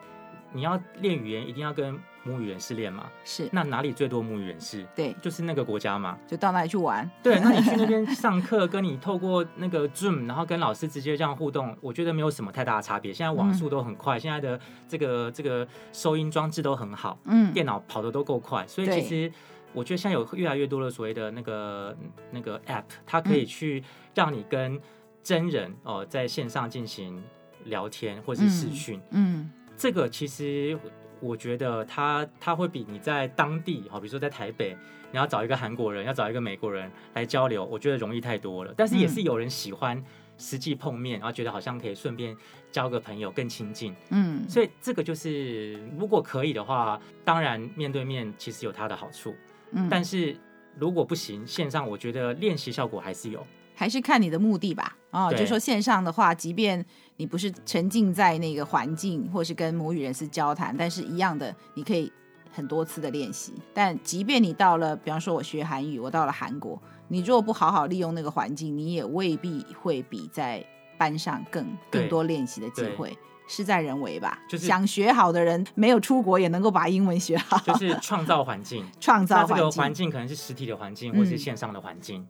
[0.53, 3.11] 你要练语言一定要跟母语人士练嘛？
[3.25, 3.49] 是。
[3.51, 4.87] 那哪里最多母语人士？
[4.95, 6.17] 对，就是那个国家嘛。
[6.29, 7.11] 就到那里去玩。
[7.25, 13.13] 对，那你去那边上课，跟你透过那个 Zoom，然后跟老师直接这样互动，我觉得没有什么太大的差别。
[13.13, 19.33] 现在网速都很快，嗯、现在的这个这个收音装置都很好，嗯，电脑跑的都够快，所以其实
[19.73, 21.97] 我觉得现在有越来越多的所谓的那个
[22.31, 23.83] 那个 App，它可以去
[24.15, 24.81] 让你跟
[25.23, 27.23] 真人哦，在线上进行
[27.65, 30.79] 聊天或是视讯，嗯，嗯，这个其实
[31.21, 34.77] 我觉得他他会比你在当地，哦，比如说在台北，
[35.13, 38.73] 你要找一个韩国人，要找一个美国人来交流，我觉得容易太多了。
[38.77, 40.03] 但是也是有人喜欢
[40.39, 42.35] 实际碰面，然后觉得好像可以顺便
[42.73, 49.35] 交个朋友，更亲近，嗯，所以这个就是如果可以的话，当然面对面其实有它的好处，
[49.73, 50.35] 嗯，但是
[50.79, 53.47] 如果不行，线上我觉得练习效果还是有。
[53.81, 54.95] 还是看你的目的吧。
[55.11, 56.85] 哦，就说线上的话，即便
[57.17, 62.13] 你不是沉浸在那个环境，或是跟母语人士交谈，但是一样的，你可以
[62.53, 63.55] 很多次的练习。
[63.73, 70.63] 但即便你到了，比方说我学韩语，我到了韩国，你如果不好好利用那个环境，你也未必会比在
[70.99, 73.17] 班上更更多练习的机会。
[73.49, 74.39] 事在人为吧。
[74.47, 77.57] 就是想学好的人，没有出国也能够把英文学好。
[77.61, 79.57] 就是创造环境， 创造环境。
[79.57, 82.21] 这个环境可能是实体的环境，或是线上的环境。
[82.21, 82.27] 嗯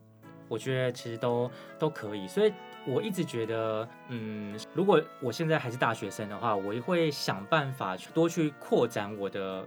[0.51, 2.53] 我觉得其实都都可以，所以
[2.85, 9.65] 我一直觉得，嗯，如果我现在还是大学生的话，我也会想办法去多去扩展我的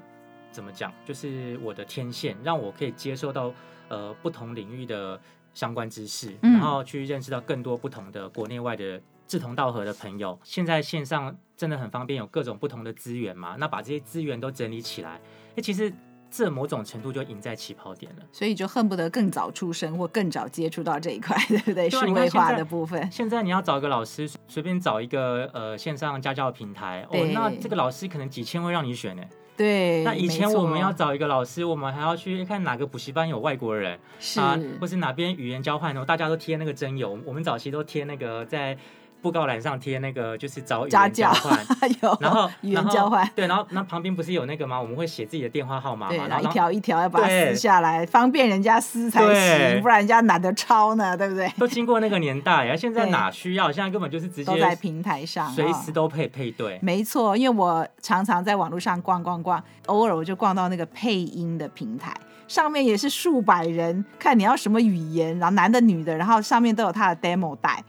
[0.52, 3.54] 怎么讲，就是我的天线，让我可以接受到
[3.88, 5.17] 呃不同领域的
[5.54, 10.38] 相关知识，然后去认识到更多不同的国内外的志同道合的朋友。
[10.43, 15.22] 现在线上真的很方便，有各种不同的资源嘛，那把这些资源都整理起来，
[15.56, 15.93] 哎，其实。
[16.36, 21.88] 这某种程度就赢在起跑点了，所以就恨不得更早出生或更早接触到这一块， 对不对？
[21.91, 23.08] 数位化的部分。
[23.12, 29.22] 现在你要找一个老师，随便找一个呃线上家教平台，哦，那这个老师可能几千位让你选呢。
[29.56, 30.04] 对。
[30.04, 38.76] 那以前我们要找一个老师，我们还要去看哪个补习班有外国人，是啊，或是哪边语言交换哦，大家都贴那个真友，我们早期都贴那个在。
[39.23, 41.57] 布告栏上贴那个就是找语言交换，
[42.01, 44.79] 有然后语言交换对，然后那旁边不是有那个吗？
[44.79, 51.49] 我们会写自己的电话号码嘛，然后一条一条要把它撕下来，方便人家撕才行，不然人家懒得抄呢，对不对？
[51.57, 53.71] 都经过那个年代啊，现在哪需要？
[53.71, 56.77] 现在根本就是直接在平台上，随时都配配对。
[56.81, 62.13] 没错，因为我常常在网络上逛逛逛，偶尔我就逛到那个配音的平台，
[62.47, 67.81] 上面也是数百人，看你要什么语言，然后男的女的，然后上面都有他的 demo 带。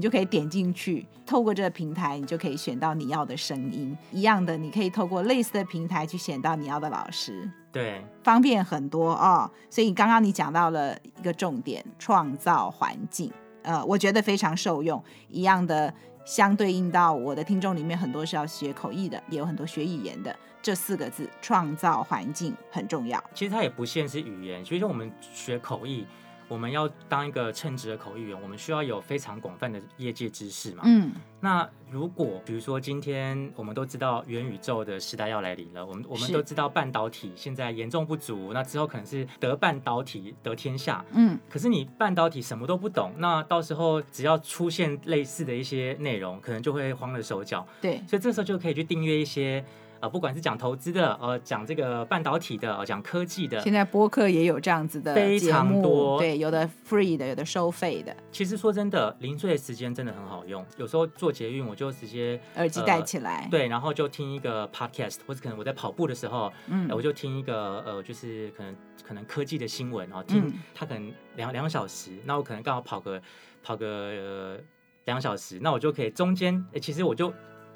[0.00, 3.94] 你就可以点进去，透过这个平台，你就可以选到你要的声音。
[4.12, 9.50] 一样的，你可以透过类似的平台去选到你要的老师，对，方便很多哦。
[9.68, 15.04] 所以刚刚你讲到了一个重点，创造环境，呃，我觉得非常受用。
[15.28, 15.92] 一样的，
[16.24, 20.34] 相对应到我的听众里面，很多是要学口译的，也有很多学语言的。
[20.62, 23.22] 这四个字，创造环境很重要。
[23.34, 26.06] 其实它也不限是语言，所以说我们学口译。
[26.50, 30.82] 我们要当一个称职的口译员，我们需要有非常广泛的业界知识嘛。
[30.84, 31.12] 嗯。
[31.42, 41.04] 那如果比如说今天我们都知道元宇宙的时代要来临了，我们我们都知道半导体现在严重不足，那之后可能是得半导体得天下。
[41.12, 41.38] 嗯。
[41.48, 47.64] 可是你半导体什么都不懂，那到时候只要出现类似的一些内容，可能就会慌了手脚。
[47.80, 48.02] 对。
[48.08, 49.64] 所以这时候就可以去订阅一些
[50.00, 58.16] 呃，不管是讲投资的，呃，讲这个半导体的，呃，讲科技的，现在播客也有这样子的非常多，对，有的 free 的，有的收费的。
[58.32, 60.64] 其实说真的，零碎的时间真的很好用。
[60.78, 68.74] 有时候做捷运，我就直接耳机戴起来，呃，对，然后就听一个 podcast，或者可能我在跑步的时候，嗯，呃，我就听一个呃，就是可能
[69.06, 73.20] 可能科技的新闻，然后听它可能两两小时，那我可能刚好跑个
[73.62, 74.58] 跑个呃
[75.04, 77.30] 两小时，那我就可以中间，哎，其实我就。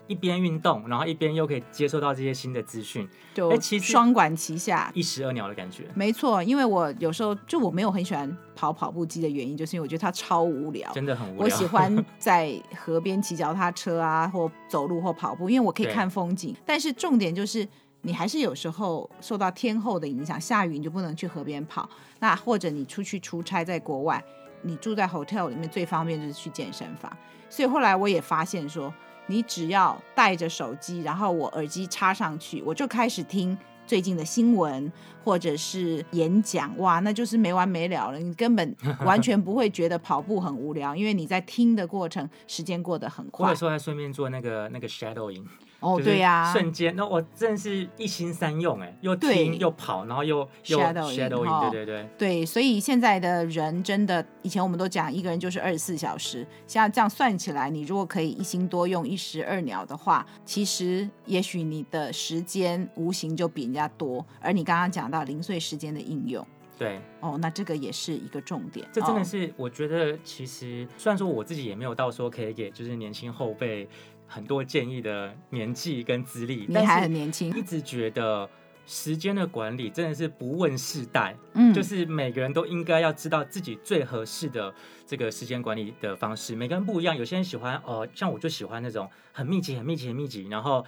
[0.06, 5.84] 一边运动，然后一边又可以接受到这些新的资讯，就其实双管齐下，一石二鸟的感觉。
[5.94, 11.44] 没错，因为我有时候就我没有很喜欢跑跑步机的原因，就是因为我觉得它超无聊，真的很无聊。
[11.44, 16.54] 我喜欢在河边骑脚踏车啊， 或走路或跑步，因为我可以看风景。
[16.66, 17.66] 但是重点就是，
[18.02, 21.88] 你还是有时候受到天候的影响，下雨你就不能去河边跑。
[22.20, 24.22] 那或者你出去出差在国外，
[24.60, 27.10] 你住在 hotel 里面最方便就是去健身房。
[27.48, 28.92] 所以后来我也发现说。
[29.26, 33.56] 你只要带着手机，然后我耳机插上去，我就开始听
[33.86, 34.90] 最近的新闻
[35.22, 38.18] 或者是演讲，哇，那就是没完没了了。
[38.18, 43.46] 你根本完全不会觉得跑步很无聊，因为你在听的过程，时间过得很快。
[43.46, 45.44] 或者说还顺便做那个那个 shadowing。
[45.80, 66.46] 哦，对呀，瞬间，那我真的是一心三用，哎，又听又跑，然后又又 shadowing，对对对，对，所以现在的人真的，以前我们都讲一个人就是二十四小时，现在这样算起来，你如果可以一心多用，一石二鸟的话，其实也许你的时间无形就比人家多，而你刚刚讲到零碎时间的应用，
[66.78, 73.86] 对，哦，那这个也是一个重点，这真的是我觉得，其实虽然说我自己也没有到说可以给就是年轻后辈。
[74.34, 78.50] 很多建议的年纪跟资历，你还很年轻，一直觉得
[78.84, 84.74] 时间的管理真的是不问世代，嗯，就是每个人都应该要知道自己最合适的
[85.06, 86.56] 这个时间管理的方式。
[86.56, 90.84] 每个人不一样，有些人喜欢哦、呃，像我就喜欢那种很密集、很密集、很密集，然后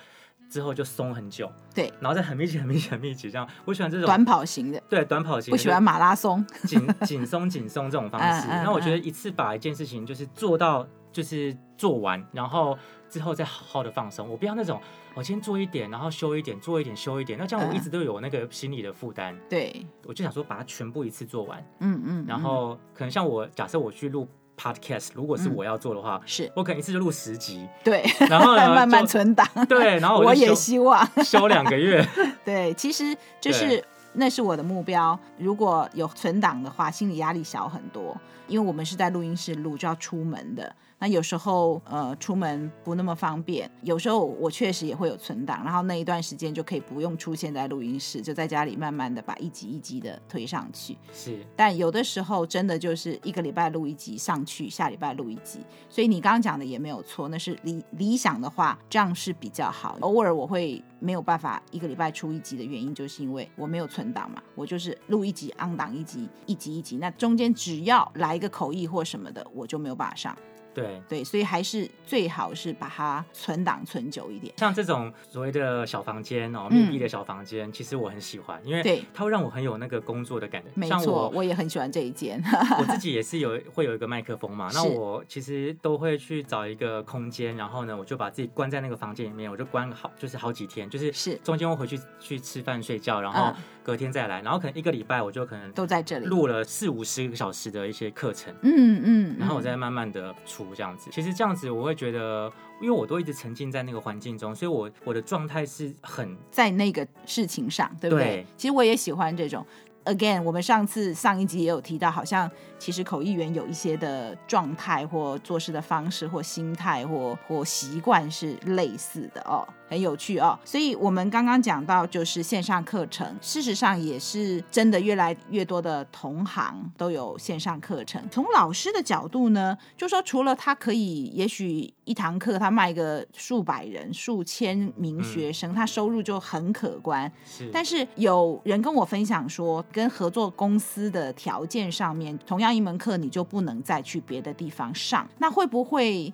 [0.50, 3.48] 之后就松很久，对，然后再很密集、很密集、很密集这样。
[3.64, 8.48] 我喜欢这种短跑型的，对，短跑型的，我喜欢马拉松，紧紧松紧松这种方式。
[8.64, 12.76] 那、我觉得一次把一件事情就是做到，就是做完，然后。
[13.08, 14.80] 之后再好好的放松，我不要那种
[15.14, 19.34] 我先做一点，然后修一点，做一点修一点，那这样我一直都有那个心理的负担。
[19.48, 21.64] 对、嗯，我就想说把它全部一次做完。
[21.78, 22.24] 嗯嗯。
[22.26, 24.26] 然后可能像我假设我去录
[24.58, 27.66] podcast，如果是我要做的话，嗯、是我可能一次就录十集。
[27.84, 28.04] 对。
[28.28, 29.46] 然后 慢慢存档。
[29.68, 32.04] 对，然后我，我也希望休两个月。
[32.44, 33.82] 对，其实就是
[34.14, 35.16] 那是我的目标。
[35.38, 40.74] 如果有存档的话，心理压力小很多，因为我们是在录音室录，就要出门的。
[40.98, 50.96] 那有时候呃出门不那么方便，有时候我确实也会有存档，然后那一段时间就可以不用出现在录音室，就在家里慢慢的把一集一集的推上去。
[51.12, 59.98] 是，但有的时候真的就是一个礼拜录一集上去，下礼拜录一集，所以你刚刚讲的也没有错，那是理理想的话，这样是比较好。
[60.00, 70.34] 偶尔我会没有办法一个礼拜出一集的原因，就是因为我没有存档嘛，我就是录一集 on 档一集，一集一集，那中间只要来一个口译或什么的，我就没有办法上。
[70.76, 74.52] 对对，所以还是最好是把它存档存久一点。
[74.58, 80.68] 像这种所谓的小房间哦，密闭的小房间，嗯、其实我很喜欢，因为它会让我很有那个工作的感觉。
[80.74, 82.38] 没错，我也很喜欢这一间。
[82.78, 93.50] 我自 己也是有会有一个麦克风嘛，那我其实都会去找一个空间，然后呢，我就把自己关在那个房间里面，我就关好，就是好几天，就是是中间我回去去吃饭睡觉，然后
[93.86, 100.66] 隔天再来，然后可能一个礼拜我就可能都在这里录了四五十个小时的一些课程，嗯嗯，然后我再慢慢的出。
[100.74, 108.24] 这样子，其实这样子我会觉得，因为我都一直沉浸在那个环境中，所以我我的状态是很在那个事情上，对不对？
[108.24, 108.46] 对。
[108.56, 109.64] 其实我也喜欢这种。
[110.04, 119.66] Again，我们上次上一集也有提到，好像其实口译员有一些的状态或做事的方式或心态或或习惯是类似的哦。
[119.88, 128.20] 很有趣哦，所以我们刚刚讲到就是线上课程，事实上也是真的越来越多的同行都有线上课程。
[128.28, 137.30] 从老师的角度呢，就说除了他可以，也许一堂课他卖个数百人、数千名学生，他收入就很可观。
[137.44, 146.32] 是，但是有人跟我分享说，跟合作公司的条件上面，同样一门课你就不能再去别的地方上，那会不会？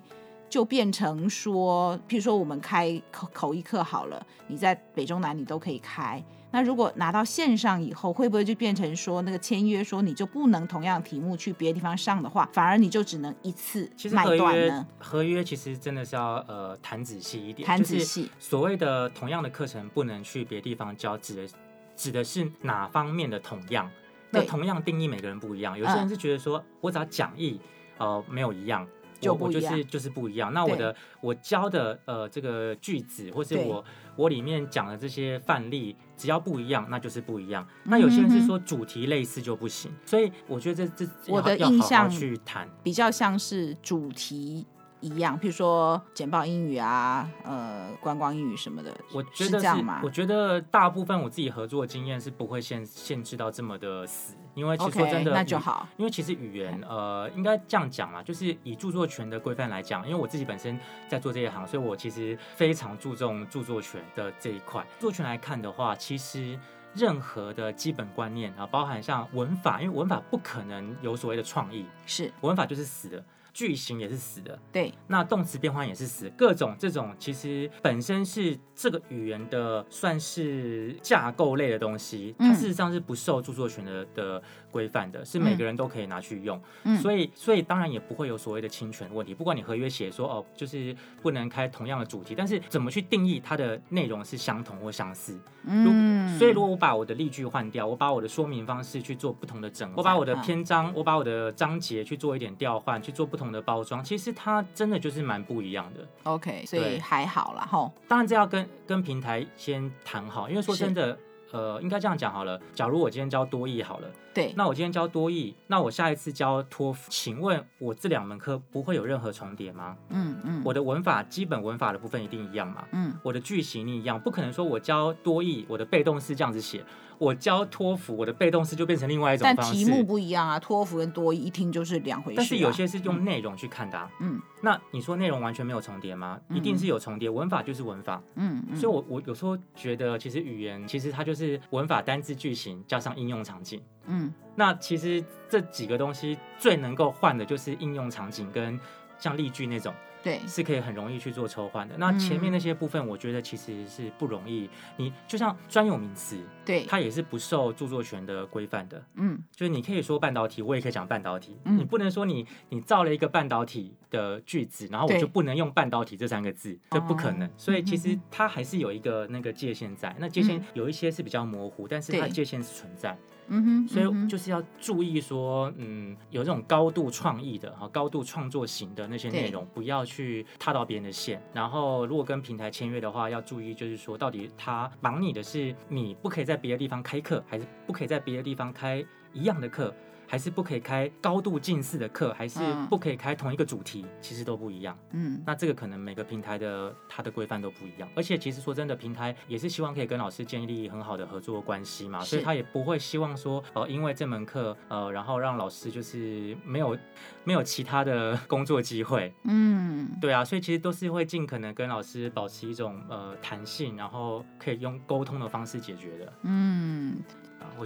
[0.49, 6.23] 就变成说，譬如说我们开口口译课好了，你在北中南你都可以开。
[6.51, 14.85] 那如果拿到线上以后，会不会就变成说那个签约说你就不能同样题目去别的地方上的话，反而你就只能一次卖断呢？
[14.99, 18.29] 合约其实真的是要呃谈仔细一点，谈仔细。
[18.37, 21.53] 所谓的同样的课程不能去别的地方教，指的
[21.95, 23.89] 指的是哪方面的同样？
[24.33, 27.61] 那同样定义每个人不一样，有些人是觉得说我只要讲义
[27.97, 28.85] 呃没有一样。
[29.21, 30.51] 就我就是就是不一样。
[30.51, 33.81] 那我的我教的呃这个句子，或是我
[34.17, 37.65] 我里面讲的这些范例，只要不一样，那就是不一样。
[37.85, 44.67] 那有些人是说主题类似就不行，嗯、所以我觉得这这我的印象去谈比较像是主题。
[45.03, 49.99] 一样，譬如说简报英语啊，呃，观光英语什么的，我觉得是，是这样吗？
[50.01, 55.85] 我觉得大部分我自己合作的经验是不会限限制到这么的死，因为其实说真的，okay, 那就好。
[55.97, 64.81] 因为其实语言，呃，应该这样讲嘛，就是以著作权的规范来讲，因为我自己本身在做这一行，所以我其实非常注重著作权的这一块。
[64.99, 66.57] 著作权来看的话，其实
[66.93, 73.21] 任何的基本观念啊，包含像文法，因为文法不可能有所谓的创意，是文法就是死的。
[73.53, 84.43] 句型也是死的，对，那动词变换也是死，各种这种其实本身是这个语言的算是架构类的东西，它事实上是不受著作权的的
[84.73, 103.53] 规范的，是每个人都可以拿去用，嗯，所以所以当然也不会有所谓的侵权问题，不管你合约写说哦，就是不能开同样的主题，但是怎么去定义它的内容是相同或相似，嗯，所以如果我把我的例句换掉，我把我的说明方式去做不同的整合，我把我的篇章，我把我的章节去做一点调换，去做不同。
[103.53, 107.67] 的包装其实它真的就是蛮不一样的，OK，所以还好啦。
[107.69, 107.91] 吼。
[108.07, 111.15] 当然这要跟跟平台先谈好，因为说真的，
[111.51, 112.59] 呃，应该这样讲好了。
[112.73, 119.95] 假如我今天教多义好了，对，那我今天教多益，那我下一次教托福，请问我这两门课不会有任何重叠吗？
[120.09, 122.85] 嗯嗯，我的文法基本文法的部分一定一样嘛？
[122.91, 126.83] 嗯，我的句型一样，不可能说我教多益，我的被动式这样子写。
[127.19, 129.71] 我教托福，我的被动式就变成另外一种方式。
[129.71, 132.37] 但题目不一样啊，托福跟多益一听就是两回事啊。
[132.37, 134.11] 但是有些是用内容去看的啊。
[134.19, 136.37] 嗯，那你说内容完全没有重叠吗？
[136.49, 138.21] 一定是有重叠，文法就是文法。
[138.35, 143.81] 嗯，所以我我有时候觉得，其实语言其实它就是文法、单字、句型加上应用场景。
[144.05, 144.22] 嗯，
[144.55, 148.79] 那其实这几个东西最能够换的就是应用场景跟
[149.17, 149.93] 像例句那种。
[150.23, 151.95] 对，是可以很容易去做抽换的。
[151.97, 154.69] 那前面那些部分，我觉得其实是不容易。
[154.95, 159.03] 你就像专有名词，对，它也是不受著作权的规范的。
[159.15, 161.57] 嗯，就是你可以说半导体，我也可以讲半导体。
[161.65, 167.49] 嗯，你不能说你你造了一个半导体的句子，然后我就不能用半导体这三个字，这不可能。
[167.57, 170.15] 所以其实它还是有一个那个界限在。
[170.17, 173.17] 那界限有一些是比较模糊，但是它的界限是存在。
[173.47, 181.41] 嗯哼，所以就是要注意说，嗯，有这种高度创意的哈，高度创作型的那些内容，不要去踏到别人的线。
[181.53, 189.93] 然后，如果跟平台签约的话，要注意就是说，到底他绑你的是你不可以在别的地方开课，还是不可以在别的地方开一样的课？
[190.27, 192.59] 还是不可以开高度近似的课，还是
[192.89, 194.97] 不可以开同一个主题，嗯、其实都不一样。
[195.11, 198.09] 嗯，那这个可能每个平台的它的规范都不一样。
[198.15, 206.97] 而且其实说真的，平台也是希望可以跟老师建立很好的合作关系嘛，所以他也不会希望说，呃，因为这门课，呃，然后让老师就是没有
[207.43, 209.33] 没有其他的工作机会。
[209.43, 216.33] 嗯，对啊，所以其实都是会尽可能跟老师保持一种呃弹性，然后可以用沟通的方式解决的。
[216.43, 217.17] 嗯。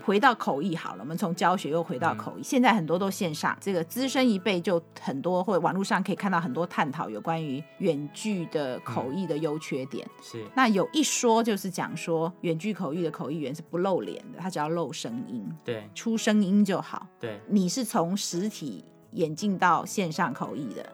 [0.04, 2.42] 回到口译好了，我们从教学又回到口译。
[2.42, 10.06] 嗯、现在很多都线上，这个资深一辈就很多，或者网络上可以看到很多探讨有关于远距的口译的优缺点。
[10.06, 17.08] 嗯、是，那有一说就是讲说，远距口译的口译员是不露脸的，他只要露声音，对，出声音就好。
[17.20, 20.86] 对，你是从实体演进到线上口译的，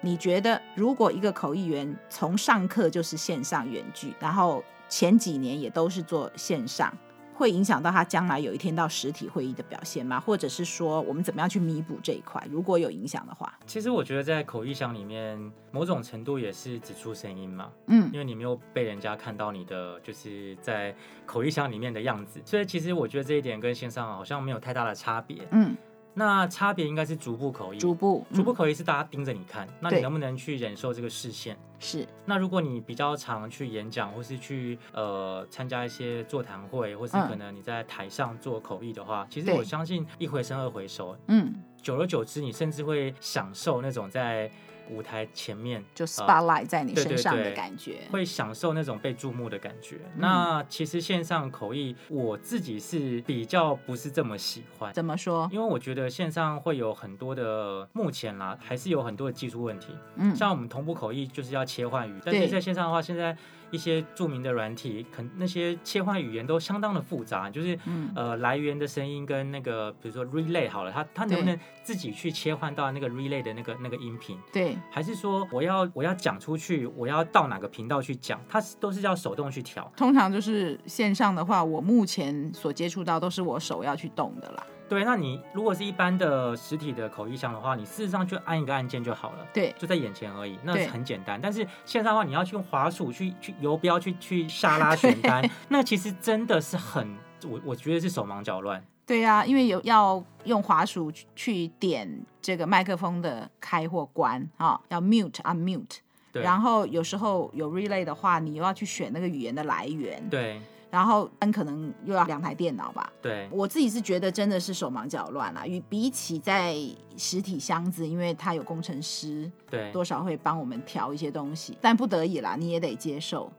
[0.00, 6.92] 你觉得如果一个口译员从上课就是线上远距，然后前几年也都是做线上？
[7.38, 10.18] 会影响到他将来有一天到实体会议的表现吗？
[10.18, 12.44] 或者是说，我们怎么样去弥补这一块？
[12.50, 15.38] 如果有影响的话，其实我觉得在口译箱里面，
[15.70, 20.92] 某种程度也是只出声音嘛，嗯，因为你没有被人家看到你的就是在
[21.24, 25.76] 口译箱里面的样子，所以其实我觉得这一点跟线上好像没有太大的差别，嗯。
[26.14, 31.56] 那差别应该是逐步口译，逐步，逐步口译是大家盯着你看，嗯、那你能不能去忍受这个视线？
[31.78, 32.06] 是。
[32.24, 44.50] 那如果你比较常去演讲，或是去呃参加一些座谈会，或是可能你在台上做口译的话，嗯、其实我相信一回生二回熟，嗯，久而久之，你甚至会享受那种在。
[44.90, 49.96] 舞台前面就 spotlight 在你身上的感觉，对对对，会享受那种被注目的感觉。
[50.14, 54.92] 嗯、那其实线上口译，我自己是比较不是这么喜欢。
[54.92, 55.48] 怎么说？
[55.52, 59.88] 因为我觉得线上会有很多的，目前啦还是有很多的技术问题。
[60.16, 63.36] 嗯，像我们同步口译就是要切换语，但是在线上的话，现在。
[63.70, 74.38] 一些著名的软体，可那些切换语言都相当的复杂，就是、嗯、呃来源的声音跟那个比如说 relay 好了，它它能不能自己去切换到那个 relay 的那个那个音频？
[74.50, 78.40] 对，还是说我要我要讲出去，我要到哪个频道去讲？
[78.48, 79.90] 它都是要手动去调。
[79.96, 84.66] 通常就是线上的话，我目前所接触到都是我手要去动的啦。
[84.88, 91.38] 对，那你如果是一般的实体的口译箱的话，你事实上就按一个按键就好了，对，就在眼前而已，那是很简单。
[91.38, 97.14] 但是线上的话，你要去用滑鼠去去游标去去下拉 选单，那其实真的是很，
[97.46, 98.82] 我我觉得是手忙脚乱。
[99.08, 102.08] 对啊，因为有要用滑鼠去点
[102.40, 105.96] 这个麦克风的开或关啊、哦，要 mute unmute，
[106.30, 110.60] 对，然后有时候有 relay 的话，你又要去选那个语言的来源，对。
[110.90, 113.12] 然后很可能又要两台电脑吧？
[113.20, 115.66] 对，我自己是觉得真的是手忙脚乱啊。
[115.66, 116.74] 与比起在
[117.14, 123.52] 实体箱子，因为它有工程师，对，多少会帮我们调一些东西，但不得已啦，你也得接受。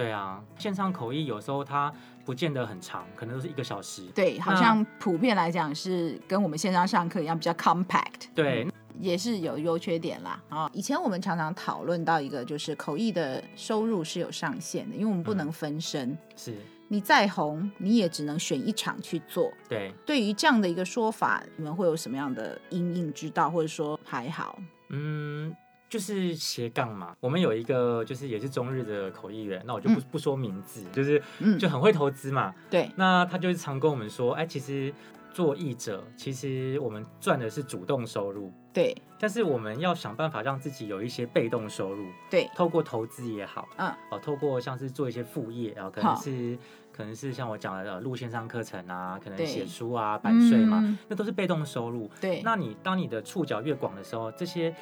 [0.00, 1.92] 对啊，线上口译有时候它
[2.24, 4.02] 不见得很长，可能都是一个小时。
[4.14, 8.28] 对，好像普遍来讲是跟我们线上上课一样，比较 compact。
[8.34, 8.64] 对。
[8.64, 10.68] 嗯也是有优缺点啦啊！
[10.74, 16.10] 以前我们常常讨论到一个，就是口译的收入是有上限的，因为我们不能分身。
[16.10, 16.54] 嗯、是，
[16.88, 19.50] 你再红，你也只能选一场去做。
[19.70, 24.58] 对，对于这样的一个说法，你们会有什么样的因应之道，或者说还好？
[24.90, 25.54] 嗯，
[25.90, 27.14] 就是斜杠嘛。
[27.20, 31.22] 我们有一个，就是也是中日的口译员，那我就不、嗯、不说名字，就是
[31.58, 32.54] 就很会投资嘛。
[32.70, 34.94] 对，那他就是常跟我们说，哎，其实。
[35.32, 38.92] 做译者，其实我们赚的是主动收入，对。
[39.20, 42.50] 但是我们要想办法让自己有一些被动收入，对。
[42.56, 46.58] 透过投资也好，嗯，哦，透过像是做一些副业，然后可能是
[46.92, 52.10] 可能是像我讲的录线上课程啊，可能写书啊、版税嘛、嗯，那都是被动收入。
[52.20, 52.42] 对。
[52.42, 54.74] 那你当你的触角越广的时候，这些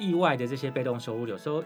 [0.00, 1.62] 意外的这些被动收入，有时候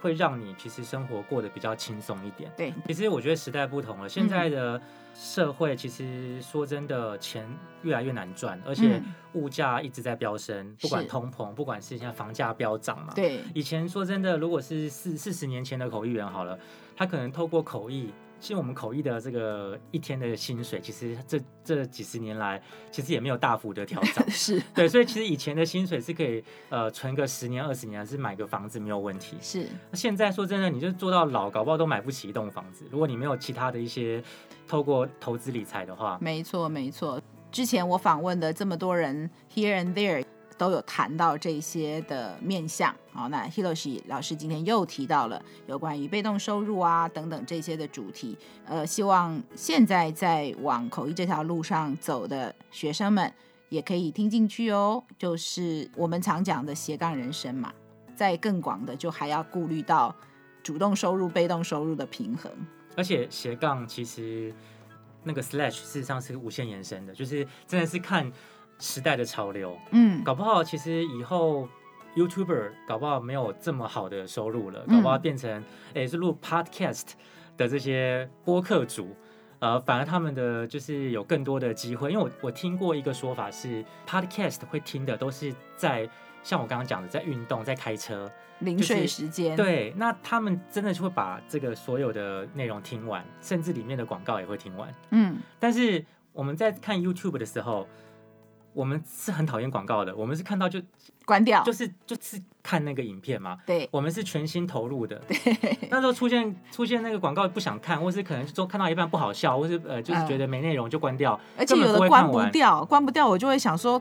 [0.00, 2.52] 会让你其实生活过得比较轻松一点。
[2.56, 2.72] 对。
[2.86, 4.76] 其实我觉得时代不同了，现在的。
[4.76, 4.82] 嗯
[5.14, 7.44] 社会其实说真的，钱
[7.82, 13.12] 越来越难赚，而且物价一直在飙升，嗯，不管通膨，不管是现在房价飙涨嘛。
[13.16, 16.56] 对，以前说真的，如果是四四十年前的口译员好了，
[16.96, 18.12] 他可能透过口译。
[18.40, 22.60] 其实我们口译的这个一天的薪水，其实这这几十年来，
[22.90, 24.24] 其实也没有大幅的调整。
[24.30, 29.36] 是对，所以其实以前的薪水是可以呃存个十年二十年，还是买个房子没有问题。
[29.40, 29.66] 是。
[29.90, 32.84] 那现在说真的，你就做到老，搞不好都买不起一栋房子。
[32.90, 34.22] 如果你没有其他的一些
[34.66, 36.18] 透过投资理财的话。
[36.20, 37.20] 没错，没错。
[37.50, 40.24] 之前我访问的这么多人，here and there。
[40.58, 48.36] 都有谈到这些的面向，好，那 Hiroshi 老师今天又提到了有关于被动收入啊等等这些的主题，
[48.66, 53.32] 呃，希望现在在往口译这条路上走的学生们
[53.68, 57.72] 也可以听进去哦，就是我们常讲的斜杠人生嘛，
[58.16, 60.14] 在更广的就还要顾虑到
[60.64, 62.50] 主动收入、被动收入的平衡，
[62.96, 64.52] 而且斜杠其实
[65.22, 68.30] 那个 slash 事实上是无限延伸的，就是真的是看。
[68.78, 71.68] 时代的潮流，嗯，搞不好其实以后
[72.14, 75.62] YouTuber 搞不好没有这么好的收入了，搞不好变成诶、
[75.94, 77.10] 嗯欸、是录 Podcast
[77.56, 79.16] 的这些播客主，
[79.58, 86.08] 呃，反而他们的就是有更多的机会，因为我我听过一个说法是 Podcast 会听的都是在
[86.42, 88.30] 像我刚刚讲的在运动、在开车。
[88.60, 97.86] 零碎时间、就是，对，那他们真的就会把这个所有的内容听完，甚至里面的广告也会听完，嗯，但是我们在看 YouTube 的时候。
[98.78, 100.80] 我们是很讨厌广告的，我们是看到就
[101.26, 103.58] 关掉，就是就是看那个影片嘛。
[103.66, 105.20] 对，我们是全心投入的。
[105.26, 105.36] 对，
[105.90, 111.38] 那时候出现出现那个广告不想看，或是可能就看到一半不好笑，或是呃就是觉得没内容就关掉。
[111.56, 114.00] 而且有的关不掉，关不掉，我就会想说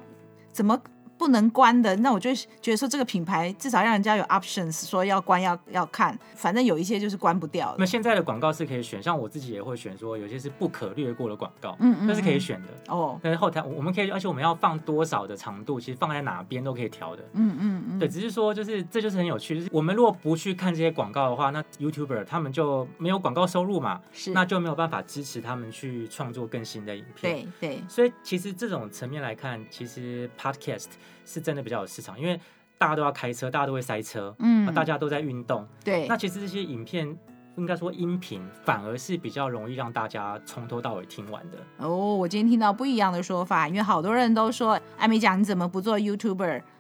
[0.52, 0.80] 怎么。
[1.18, 7.76] 不能关的，那我就觉得说这个品牌至少让人家有 options，说要关要要看，反正有一些就是关不掉的。
[7.80, 13.20] 那现在的广告是可以选，像我自己也会选，说有些是不可略过的广告，嗯嗯，那是可以选的哦。
[13.24, 18.00] 但是后台我们可以，而且我们要放多少的长度，其实放在哪边都可以调的，嗯嗯嗯。
[18.00, 27.48] 对，只是说就是这就是很有趣，就是我们如果不去看这些广告的话，那 YouTuber 他们就没有广告收入嘛，是，那就没有办法支持他们去创作更新的影片。
[27.60, 27.84] 对对。
[27.90, 30.88] 所以其实这种层面来看，其实 Podcast
[31.26, 32.40] 是真的比较有市场，因为
[32.78, 36.08] 大家都要开车，大家都会塞车，嗯，大家都在运动，对。
[36.08, 37.18] 那其实这些影片，
[37.56, 41.58] 应该说音频，反而是比较容易让大家从头到尾听完的。
[41.78, 45.98] 哦，我今天听到不一样的说法，因为好多人都说，艾米讲你怎么不做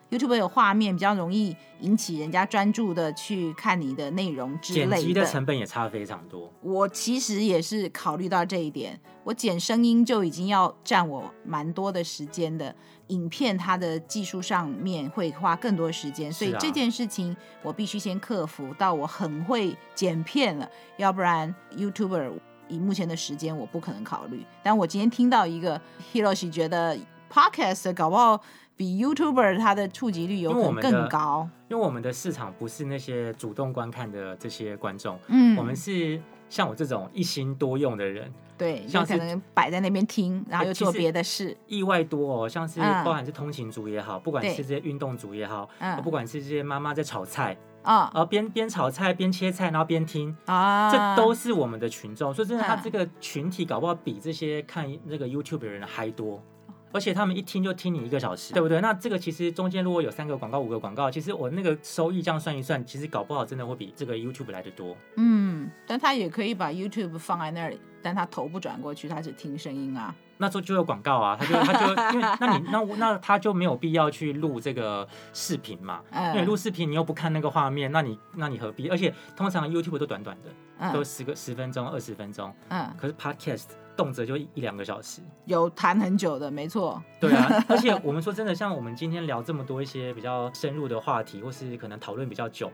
[0.09, 4.97] YouTuber？YouTube 有画面，比较容易引起人家专注的去看你的内容之类的。
[4.97, 6.51] 剪辑的成本也差非常多。
[6.61, 12.73] 我其实也是考虑到这一点，我剪声音就已经要占我蛮多的时间的。
[13.07, 17.33] 影片它的技术上面会花更多时间，所以这件事情
[17.63, 22.33] 我必须先克服到我很会剪片了，要不然 YouTuber
[22.67, 24.45] 以目前的时间我不可能考虑。
[24.61, 25.81] 但我今天听到一个
[26.13, 26.97] Hiroshi 觉得
[27.31, 28.41] Podcast 搞不好。
[28.77, 47.57] 比 YouTuber 它的触及率有可能更高，因为我们的市场不是那些主动观看的这些观众，嗯，我们是像我这种一心多用的人，对，像可能摆在那边听，然后又做别的事，意外多哦，像是包含是通勤族也好，嗯、不管是这些运动族也好，嗯，不管是这些妈妈在炒菜。
[47.83, 52.33] 啊，然后边边炒菜边切菜，然后边听啊，这都是我们的群众。
[52.33, 56.43] 所以真的，他这个群体搞不好比这些看那个 YouTube 的人还多，
[56.91, 58.79] 而且他们一听就听你一个小时，对不对？
[58.81, 64.95] 那这个其实中间如果有三个广告、五个广告，其实我那个收益这样算一算，其实搞不好真的会比这个 YouTube 来的多。
[65.15, 70.15] 嗯，但他也可以把 YouTube 放在那里，但他头不转过去，他只听声音啊。
[70.37, 76.01] 那时候就有广告啊，他就 他就因为那你那那他就没有必要去录这个视频嘛，
[76.33, 78.89] 因为录视频你又不看那个画面，那你那你何必？
[78.89, 83.65] 而且通常 YouTube 都短短的，都十个十分钟、二十分钟，嗯，可是 Podcast
[83.95, 87.01] 动辄就一两个小时，有谈很久的，没错。
[87.19, 92.71] 对啊， 而且我们说真的，像我们今天聊这么多一些比较深入的话题，或是可能讨论比较久，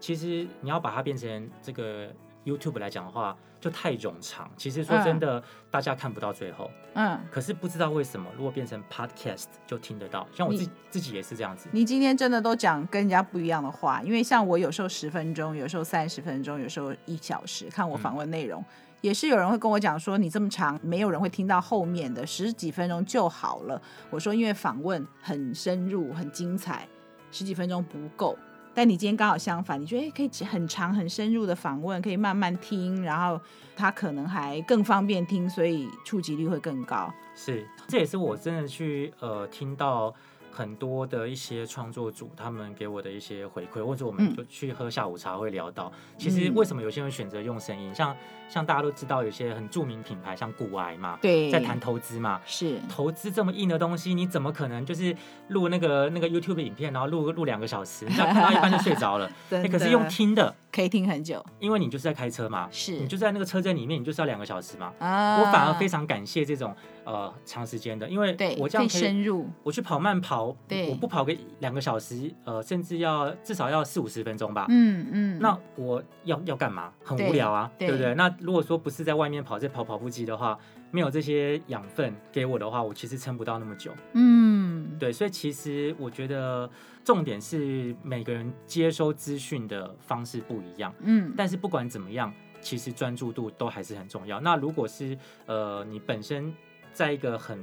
[0.00, 2.08] 其实你要把它变成这个。
[2.44, 4.50] YouTube 来讲的话，就太冗长。
[4.56, 6.70] 其实说真的，嗯、大家看不到最后。
[6.94, 7.18] 嗯。
[7.30, 10.26] 可是不知道为什么，如果变成 Podcast 就听得到。
[10.34, 11.68] 像我自己自己也是这样子。
[11.72, 18.66] 你今天真的都讲跟人家不一样的话，因为像我有时候十分钟，有时候三十分钟，有时候一小时，看我访问内容，嗯、
[19.02, 23.80] 也是有人会跟我讲说，你这么长，没有人会听到后面的十几分钟就好了。
[24.10, 26.88] 我说，因为访问很深入、很精彩，
[27.30, 28.36] 十几分钟不够。
[28.74, 33.40] 但你今天刚好相反，你觉得可以很长很深入的访问，可以慢慢听，然后
[33.76, 37.12] 他可能还更方便听，所以触及率会更高。
[37.34, 40.14] 是，这也是我真的去呃听到。
[40.52, 47.92] 很多的一些创作组，他们给我的一些回馈，或者我们就去喝下午茶会聊到，嗯、其实为什么有些人选择用声音？
[47.94, 48.14] 像
[48.48, 52.78] 像大家都知道，有些很著名品牌，像古癌嘛，对，在谈投资嘛，是。
[52.88, 55.16] 投资这么硬的东西，你怎么可能就是
[55.48, 59.30] 录那个那个 YouTube 影片，然后录录两个小时， 你看到一半就睡着了？
[59.48, 60.54] 对、欸，可是用听的。
[60.72, 62.92] 可以听很久，因为你就是在开车嘛，是。
[62.92, 64.90] 你就在那个车阵里面，你就是要两个小时嘛。
[64.98, 66.74] 啊，我反而非常感谢这种
[67.04, 71.22] 呃长时间的，因为我这样可以，深入，我去跑慢跑，对，我不跑。
[71.24, 74.66] 个两个小时，呃，甚至要至少要四五十分钟吧。
[74.68, 75.38] 嗯嗯。
[75.40, 76.92] 那我要要干嘛？
[77.04, 78.12] 很无聊啊，对，对不对？
[78.16, 80.58] 那如果说不是在外面跑，在跑跑步机的话，
[80.90, 83.92] 没有这些养分给我的话，我其实撑不到那么久。
[84.14, 85.12] 嗯，对。
[85.12, 86.68] 所以其实我觉得
[87.04, 90.92] 重点是每个人接收资讯的方式不一样。
[91.02, 91.32] 嗯。
[91.36, 94.40] 但是不管怎么样，其实专注度都还是很重要。
[94.40, 96.52] 那如果是呃，你本身
[96.92, 97.58] 在一个很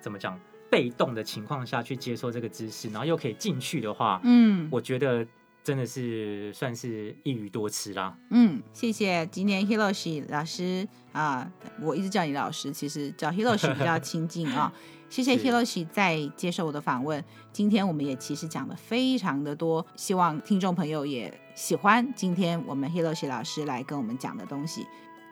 [0.00, 0.38] 怎么讲？
[0.70, 5.24] 被动的情况下去接受这个知识，然后又可以进去的话，嗯，我觉得
[5.62, 8.16] 真的是算是一鱼多吃啦。
[8.30, 11.48] 嗯，谢谢今天 Hiroshi 老师啊，
[11.80, 14.72] 我一直叫你老师，其实叫 Hiroshi 比较亲近啊。
[15.08, 17.22] 谢谢 Hiroshi 在接受我的访问。
[17.52, 24.84] 今天我们也其实讲的非常的多，希望听众朋友也喜欢今天我们 Hiroshi 老师来跟我们讲的东西，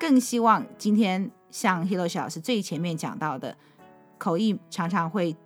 [0.03, 3.57] 更希望今天像 Hiroshi 老师最前面讲到的。
[4.19, 5.37] 口译常常会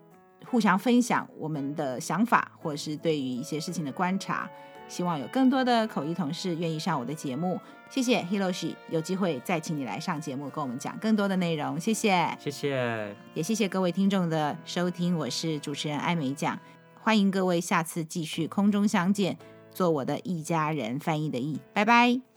[0.46, 4.48] 互相分享我们的想法，或者是对于一些事情的观察。
[4.88, 7.58] 希望有更多的口译同事愿意上我的节目。
[7.90, 11.78] 谢谢 Hiroshi，有机会再请你来上节目，跟我们讲更多的内容。
[11.80, 15.16] 谢谢，谢谢，也谢谢各位听众的收听。
[15.16, 16.58] 我是主持人艾美奖，
[17.02, 19.38] 欢迎各位下次继续空中相见，
[19.70, 22.35] 做我的一家人翻译的译，拜拜。